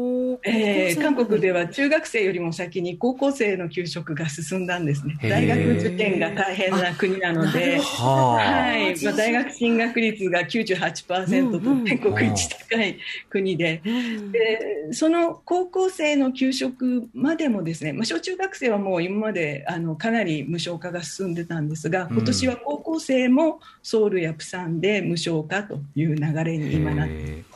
[0.45, 5.17] ほえー韓国では中学生よりも先に高校生の給食が進んだんですね。
[5.21, 12.97] 大学受験が大変な国なので、はい、まあ、大学進学率が98%と全国一高い
[13.29, 27.13] 国で、でその高校生の給食までもですね、まあ、小中学生はもう今まであのかなり無償化が進んでたんですが、今年は高校生もソウルやプサンで無償化という流れに今なって。
[27.13, 27.52] いるへえ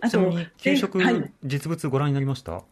[0.00, 1.32] あと給食はい。
[1.44, 2.62] 実物ご覧になりました？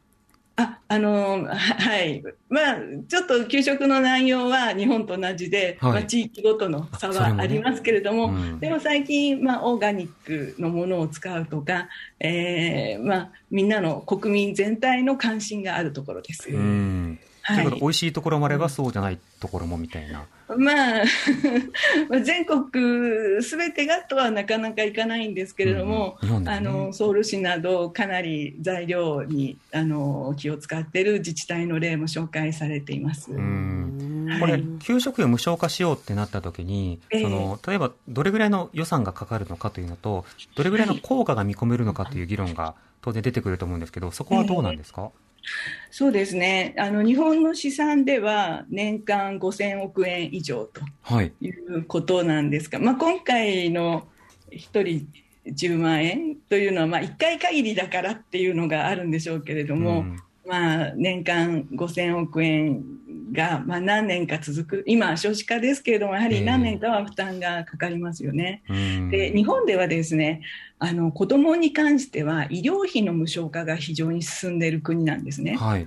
[0.61, 2.21] あ、あのははい。
[2.49, 5.93] まあ、ちょっと給食の内容は日本と同じで、はい。
[5.93, 8.59] まあ、地域ごとの差はありますけれども、うん。
[8.59, 16.51] でも最近、まあ、オーガニックのものを使うとか、えーまあ、みんなの国民全体の関心があるところです。
[16.51, 17.21] うん。
[17.47, 17.65] とはい。
[17.65, 20.25] いうことで美味しいところもあればそうじゃないところもみたいな。
[20.57, 21.05] まあ、
[22.09, 26.51] まあ全国すべてがとはなかなかいかないんですけれども、うんね。
[26.51, 33.31] あのソウル市などかなり材料にあの気を使っている自治体の例も紹介されています。
[33.31, 37.23] これ、給食費を無償化しようってなった時に、ええ。
[37.23, 40.25] その例えばどれぐらいの予算がかかるのかというのと、
[40.55, 45.11] どれぐらいの効果が見込めるのかという議論が当然出てくると思うんですけど、そこはどうなんですか、
[45.91, 51.33] そうですねあの日本の試算では年間5000億円以上とはい。
[51.41, 54.07] いうことなんですが、まあ、今回の
[54.51, 55.09] 1人
[55.47, 60.17] 10万円というのは、まあ、1回限りだからっていうのがあるんでしょうけれども、うん
[60.49, 62.83] まあ、年間5000億円
[63.33, 68.63] が、まあ、何年か続く、今、少子化ですけれども、やはり何年かは負担がかかりますよね。
[68.69, 70.43] うんで日本ではですね
[70.81, 75.57] あの子どもに関しては医療費の無償化が非常に進んでいる国なんですね。
[75.57, 75.87] はい。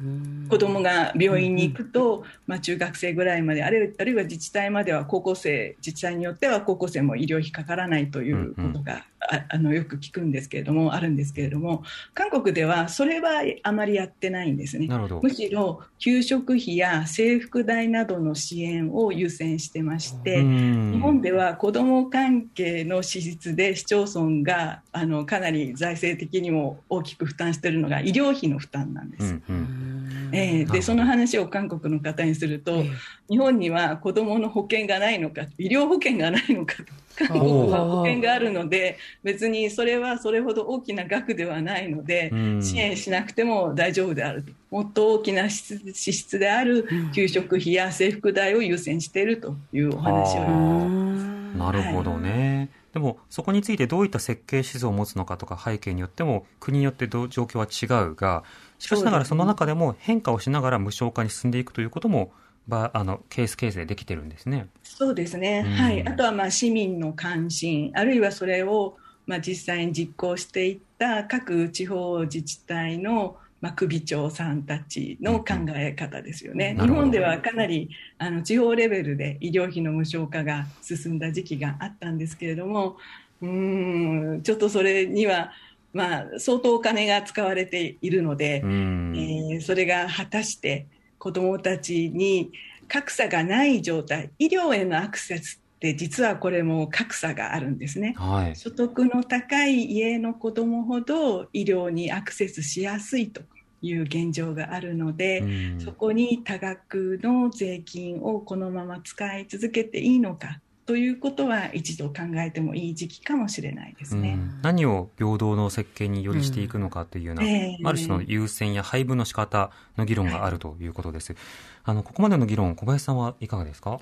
[0.49, 14.87] 子どもが病院に行くと、まあ、中学生ぐらいまであるあるいは自治体までは高校生自治体によっては高校生も医療費かからないということが、ああのよく聞くんですけれどもあるんですけれども韓国ではそれはあまりやってないんですね。
[14.87, 15.29] なるほどむ。
[15.29, 29.23] しろ給食費や制服代などの支援を優先してまして、うん日本では子ども関係の支出で市町村があのかなり財政的にも大きく負担しているのが医療費の負担なんです。
[29.23, 32.83] うんうんえーでその話を韓国の方にすると、
[33.29, 42.61] 日本には子どもの保険がないのか医療保険がないのかと韓国は保険があるので別にそれはそれほど大きな額ではないので、うん。
[42.63, 52.69] 支援しなくても大丈夫であるともっと大きな支出である給食費や制服代を優先しているというお話をなるほどね。
[52.93, 58.43] でも、そこについてどういった設計思想を持つのかとか背景によっても、国によってどう状況は違うが、
[58.79, 62.33] しかしながらその中でも変化をしながら無償化に進んでいくということも、
[62.67, 64.67] ばあのケースケースでできてるんですね。
[64.83, 65.73] そうですね、うん。
[65.73, 76.75] はい、あとはまあ市民の関心、あるいはそれをまあ実際に実行していった各地方自治体のまあ首長さんたちの考え方ですよね。
[76.79, 82.97] うん日本ではかなりあの地方レベルで医療費の無償化が進んだ時期があったんですけれども、
[83.41, 85.51] うーんちょっとそれには、
[85.93, 89.13] まあ、相当お金が使われているので、うん。
[89.15, 90.87] えーそれが果たして
[91.19, 92.51] 子どもたちに
[92.87, 98.13] 格差がない状態医療へのアクセスって実はこれも格差があるんですね。
[98.15, 98.55] はい。
[98.55, 103.41] 所得の高い家の子どもほど医療にアクセスしやすいと
[103.81, 105.45] いう現状があるので、う
[105.77, 114.33] んそこに多額の税金をこのまま使い続けていいのかということは一度考えてもいい時期かもしれないですね。
[114.33, 121.35] うん何を平等の設計によりしていくのかというような、ええある種の優先や配分の仕方の議論があるということです。
[121.83, 123.99] あの、ここまでの議論、小林さんはいかがですか？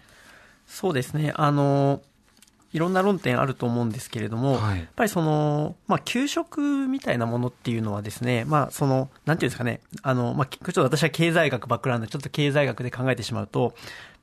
[0.69, 1.33] そうですね。
[1.35, 2.01] あの、
[2.71, 13.73] いろんな論点あると思うんですけれども、はいやっぱりその、まあ、給食みたいなものっていうのはですね、まあ、その、なんていうんですかね、あの、まあ、ちょっと私は経済学バックグラウンドで、ちょっと経済学で考えてしまうと、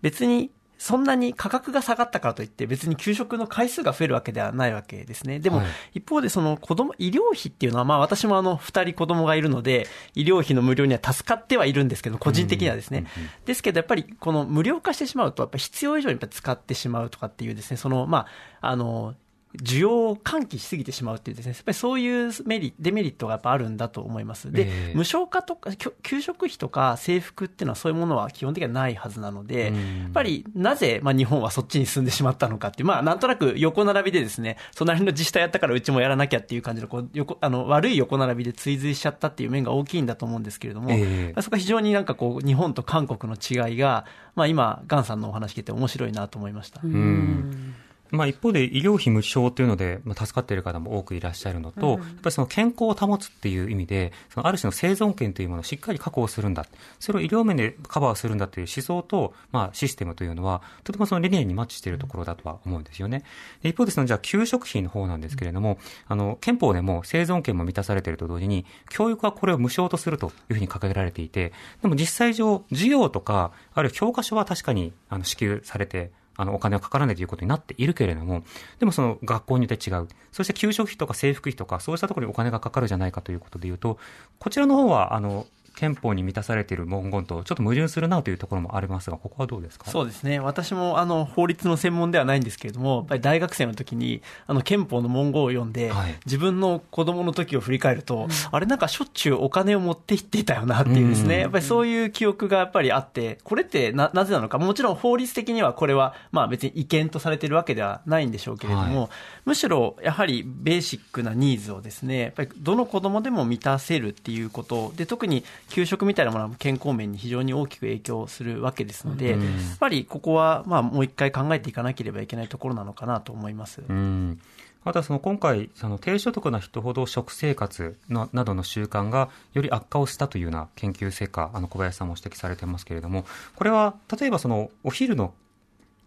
[0.01, 5.39] 別に、そんなに価格が下がったからといって、別に給食の回数が増えるわけではないわけですね。
[5.41, 13.07] でも、はい一方でその子供、医療費っていうのは、まあ私もあの、二人子供がいるので、医療費の無料には助かってはいるんですけど、個人的にはですね。
[13.45, 18.27] ですけど、やっぱりこの無料化してしまうと、やっぱ必要以上にやっぱ使ってしまうとかっていうですね、その、ま
[18.61, 19.15] あ、あの、
[19.63, 24.53] 需要を喚起しすぎてしまうっていうですね、やっぱりそういうメリデメリットがやっぱあるんだと思います。
[24.53, 24.95] で、ええ。
[24.95, 25.71] 無償化とか、
[26.03, 29.77] 給食費とか制服っていうのはそういうものは基本的にはないはずなので、うん。
[29.77, 41.43] やっぱりなぜ、まあ、日本はそっちに進んでしまったのかっていう、まあ、なんとなく横並びでですね、隣の自治体やったからうちもやらなきゃっていう感じのこう横あの悪い横並びで追随しちゃったっていう面が大きいんだと思うんですけれども、ええ。
[41.43, 44.05] そこは非常になんかこう、日本と韓国の違いが、
[44.35, 46.81] まあ、今、ガンさんのお話聞いて面白いなと思いました。
[46.83, 47.75] うん
[48.11, 56.67] まあ、一方で医療費無償というので、まあ、助かっている方も多くいらっしゃるのと、やっぱりその健康を保つっていう意味で、そのある種の生存権というものをしっかり確保するんだ、
[56.99, 63.25] それを医療面でカバーするんだという思想と、まあ、システムというのは、とてもその理念にマッチしているところだとは思うんですよね。
[63.63, 71.53] で一方でその、じゃあ、給食費の方なんですけれども、あの、憲法でも生存権も満たされていると同時に、教育はこれを無償とするというふうに掲げられていて、
[71.83, 78.45] でも実際上、授業とか、あるいは教科書は確かにあの支給されて、あの、お金はかからないということになっているけれども、
[78.79, 80.09] でもその学校によって違う。
[80.33, 83.99] そして給食費とか制服費とか、そうしたところにお金がかかるじゃないかということで言うと、
[84.39, 85.47] こちらの方は、あの、
[85.77, 89.91] 憲法に満たされている文言とちょっと矛盾するなというところもありますが、ここはどうですか？
[89.91, 109.11] そうですね、私もあの法律の専門ではないんですけれども、やっぱり大学生の時にあの憲法の文言を読んで、はい、自分の子供の時を振り返ると、うん、あれなんかしょっちゅうお金を持って行っていたよなっていうですね、うん、やっぱりそういう記憶がやっぱりあって、これってななぜなのか、もちろん法律的にはこれはまあ別に違憲とされているわけではないんでしょうけれども、はい、
[109.45, 123.83] むしろやはりベーシックなニーズをですね、やっぱりどの子供でも満たせるっていうことで、特に給食みたいなものは健康面に非常に大きく影響するわけですので、うん、やっぱりここはまあもう一回考えていかなければいけないところなのかなと思います。
[123.89, 124.41] うん
[124.87, 133.25] またその今回、その低所得な人ほど食生活のなどの習慣がより悪化をしたというような研究成果、あの小林さんも指摘されてますけれども、
[133.57, 135.35] これは例えばそのお昼の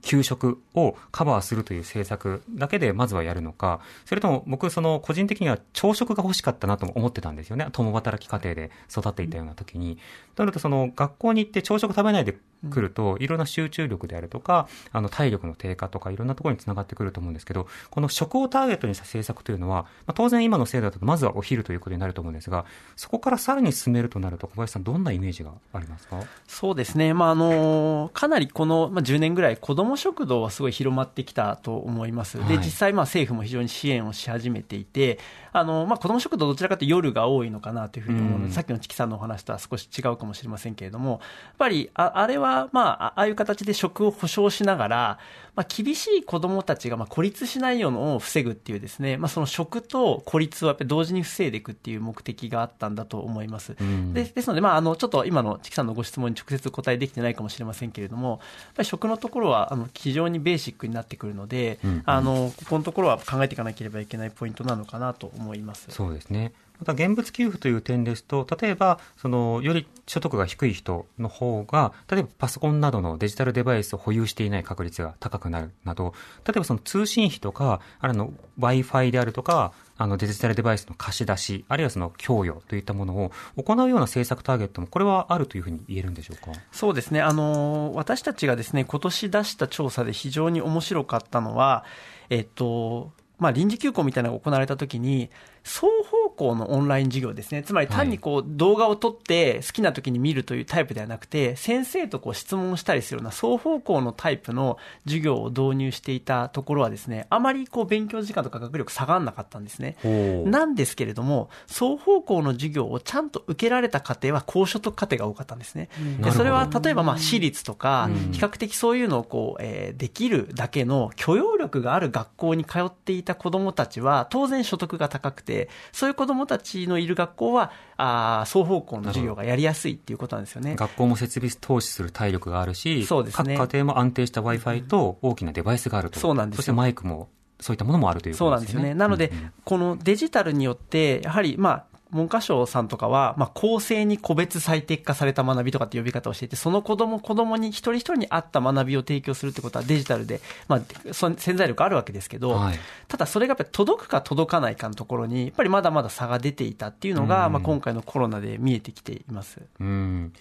[0.02, 7.68] 給食をカバーするという政策だけでまずはやるのか、それとも僕、その個人的には朝食が欲しかったなと思ってたんですよね。
[7.72, 9.98] 共働き家庭で育っていたような時に。
[10.36, 12.38] となると、その学校に行って朝食食べないで
[12.70, 26.22] くると、いろんな集中力であるとか、あの体力の低下とかいろんなところにつながってくると思うんですけど、この食をターゲットにした政策というのは、まあ、当然今の制度だとまずはお昼ということになると思うんですが、そこからさらに進めるとなると、小林さん、どんなイメージがありますか？
[26.48, 27.14] そうですね。
[27.14, 32.38] まあ、あの、かなりこの、まあ、10年ぐらい子ども食堂はすごい広まってきたと思います。
[32.48, 35.20] で、実際、まあ、政府も非常に支援をし始めていて、
[35.52, 41.20] あの、まあ、子ども食堂どちらかというと夜が多いのかなというふうに思うので、うん、さっきのチキさんのお話とは少し違うかもしれませんけれども、やっ
[41.58, 45.20] ぱり、ああれは、まあ、ああいう形で食を保障しながら、
[45.60, 53.76] まあ、厳しい子どもたちがまあ孤立しないようのを防ぐっていうですね、まあ、その食と孤立をやっぱり同時に防いでいくっていう目的があったんだと思います。
[53.78, 58.40] うん、でですので、まあ、あのちょっと今のチキさんのご質問に直接答えできてないかもしれませんけれども、やっ
[58.76, 65.88] ぱり食のところはあの非常にベーシックになってくるので、うんうん、あのここのところは考えていかなければいけないポイントなのかなと思います。
[65.90, 76.14] そうですねまた現物給付という点ですと、例えば、その、より所得が低い人の方が、例えばパソコンなどのデジタルデバイスを保有していない確率が高くなるなど、
[76.46, 78.28] 例えばその通信費とか、あるいは
[78.60, 86.58] Wi-Fi であるとか、あのデジタルデバイスの貸し出し、あるいはその供与といったものを行うような政策ターゲットも、これはあるというふうに言えるんでしょうか？
[86.72, 91.84] そうですね、あの私たちがですね今年出した調査で非常に面白かったのは、
[92.30, 95.30] えっと、まあ、臨時休校みたいなのが行われたときに、
[95.64, 97.64] 双方向のオンライン授業ですね。
[97.64, 109.98] つまり単にこう動画を撮って好きな時に見るというタイプではなくて、先生とこう質問したりするような双方向のタイプの授業を導入していたところはですね、あまりこう勉強時間とか学力下がらなかったんですね。
[110.46, 115.90] なんですけれども、双方向の授業をちゃんと受けられた家庭は高所得家庭が多かったんですね。
[116.22, 125.49] でそれは例えばまあ私立とか、比較的そういうのをこう、えー、できるだけの許容力がある学校に通っていた子どもたちは、当然所得が高くて、
[125.92, 130.76] そういう子どもたちのいる学校は、あ双方向の授業がやりやすいっていうことなんですよね。
[130.76, 136.20] 学校も設備投資する体力があるし、そうですね、各家庭も安定した Wi-Fi と大きなデバイスがあると。
[136.20, 137.30] そうなんですそしてマイクも
[137.60, 138.40] そういったものもあるということですね。
[138.40, 138.94] そうなんですよね。
[138.94, 159.62] なので、うんうん、このデジタルによって、やはり、まあ、文科省さんとかは、まあ、公正に個別最適化された学びとかって呼び方をしていて、その子供、子供に一人一人に合った学びを提供するってことはデジタルで、まあ、潜在力あるわけですけど、はい、ただそれがやっぱり届くか届かないかのところに、やっぱりまだまだ差が出ていたっていうのが、まあ、今回のコロナで見えてきています。
[159.80, 160.34] うん。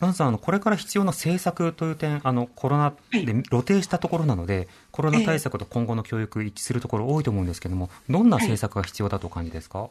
[0.00, 9.90] ガンさん、あのこれから必要な政策という点、あのコロナで露呈したところなので、はい、コロナ対策と今後の教育、一致するところ多いと思うんですけれども、どんな政策が必要だとお感じですか、はい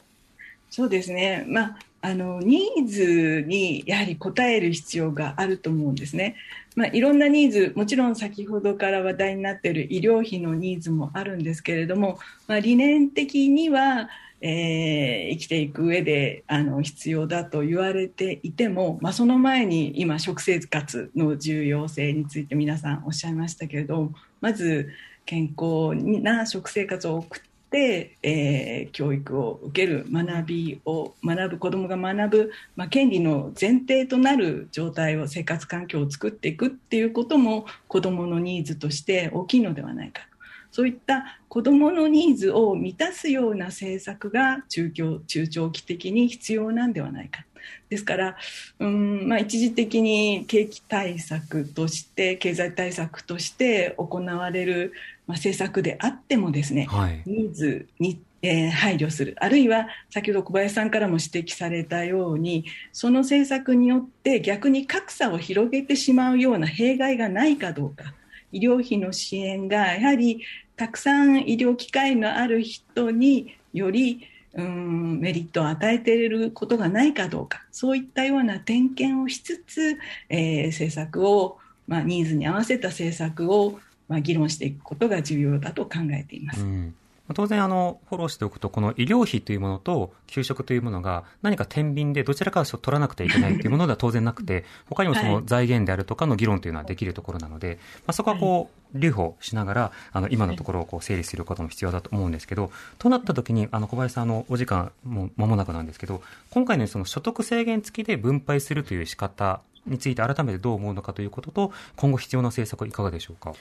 [0.74, 6.36] そうですね、まあ、あのニーズにやはり応える必要があると思うんですね。
[6.76, 12.18] まあ、いろんなニーズ、もちろん先ほどから話題になっている医療費のニーズもあるんですけれども、
[12.48, 14.10] まあ、理念的には、
[14.42, 24.12] えー、生きていく上であの必要だと言われていても、まあ、その前に今食生活の重要性について皆さんおっしゃいましたけれど
[24.42, 24.90] まず
[25.28, 40.22] 健康な食生活を送ってで、えー、教育を受ける学びを学ぶ子どもが学ぶ、まあ、権利の前提となる状態を生活環境を作っていくっていうことも子どものニーズとして大きいのではないか
[40.70, 47.44] そういった子どものニーズを満たすような政策が中中長期的に必要なんではないか。
[47.90, 48.38] ですから、
[48.80, 54.94] うんまあ、一時的に景気対策として経済対策として行われる
[55.28, 59.36] まあ、政策であってもですね、はい、ニーズに、えー、配慮する。
[59.40, 68.14] あるいは先ほど小林さんからも指摘されたようにその政策によって逆に格差を広げてしまうような弊害がないかどうか。
[68.52, 70.44] 医療費の支援がやはり
[70.76, 79.98] たくさん医療機会のある人によりうんメリットを与えていることがないかどうかそういったような点検をしつつ、
[80.30, 86.62] えー、政策を、まあ、ニーズに合わせた政策を、まあ、議論していくことが重要だと考えています。
[86.62, 86.96] うん
[87.34, 106.22] 当然あの、フォローしておくと、この医療費というものと給食というものが何か天秤でどちらかを取らなくてはいけないというものでは当然なくて、他にもその財源であるとかの議論というのはできるところなので、まあ、そこはこう、留保しながら、あの、今のところをこう整理することも必要だと思うんですけど、となった時に、あの、小林さん、の、お時間も間もなくなんですけど、
[106.52, 113.54] 今回のその所得制限付きで分配するという仕方について改めてどう思うのかということと、今後必要な政策いかがでしょうか？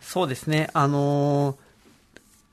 [0.00, 0.70] そうですね。
[0.72, 1.67] あのー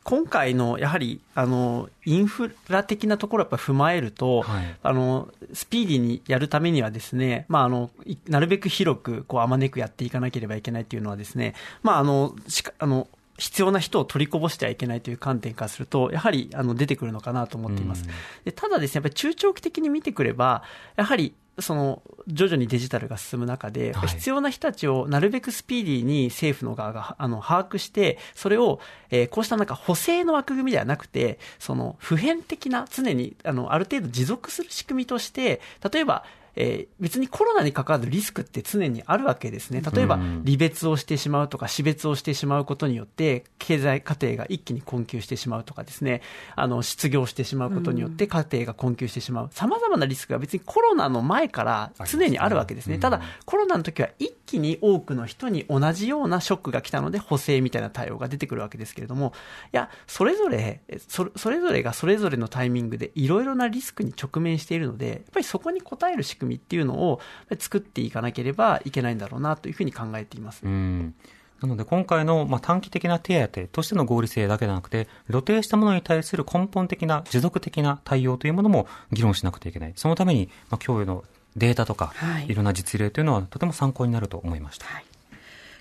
[0.06, 7.90] 今回のやはりあのインフラ的なところをやっぱ踏まえると、はい、あのスピーディーにやるためにはですね、まあ、あの
[8.28, 13.08] なるべく広くこうあまねくやっていかなければいけないというのはですね、まあ、あのしかあの
[13.40, 18.06] 必要な人を取りこぼしてはいけないという観点からすると、やはりあの出てくるのかなと思っています。
[18.46, 20.64] でただですね、やっぱり中長期的に見てくれば、
[20.96, 28.80] やはりその徐々にデジタルが進む中で、はい、必要な人たちをなるべくスピーディーに政府の側があの把握して、それを、
[29.10, 36.24] えー、こうしたなんか補正の枠組みではなくて、その普遍的な、常にあのある程度持続する仕組みとして、例えば、
[36.56, 39.82] えー、別にコロナに関わるリスクって常にあるわけですね。
[39.82, 46.22] 例えば、離別をしてしまうとか、死別をしてしまうことによって、経済過程が一気に困窮してしまうとかですね、
[46.56, 49.50] あの、失業してしまうことによって家庭が困窮してしまう。
[49.52, 53.00] 様々なリスクが別にコロナの前から常にあるわけですね。
[53.00, 59.34] ただ、コロナの時は一気に多くの人に同じようなショックが来たので、補正みたいな対応が出てくるわけですけれども、
[59.74, 67.20] いや、それぞれ、それぞれがそれぞれのタイミングでいろいろなリスクに直面しているので、やっぱりそこに応える仕組み組みっていうのを
[67.60, 70.64] 作っていかなければいけないんだろうなというふうに考えています。
[70.64, 79.94] なので今回のまあ短期的な手当としての合理性だけでなくて、露呈したものに対する根本的な持続的な対応というものも議論しなくてはいけない。
[79.96, 81.24] そのために、まあ、供与の
[81.56, 84.86] データとか、はい、いろんな実例というのはとても参考になると思いました。
[84.86, 85.06] はい、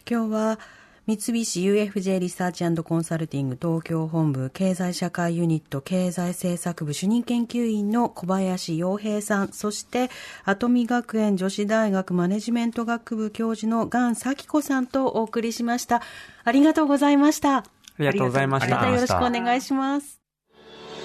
[0.08, 0.58] 今日は
[1.06, 10.08] 三菱 UFJ リサーチコンサルティング東京本部経済社会ユニット経済政策部主任研究員の小林洋平さん、そして
[10.46, 16.00] 跡見学園女子大学マネジメント学部教授のガン咲子さんとお送りしました。
[16.42, 17.58] ありがとうございました。
[17.58, 17.64] あ
[17.98, 18.88] りがとうございました。
[18.88, 20.22] よろしくお願いします。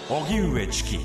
[0.10, 1.00] 荻上チキ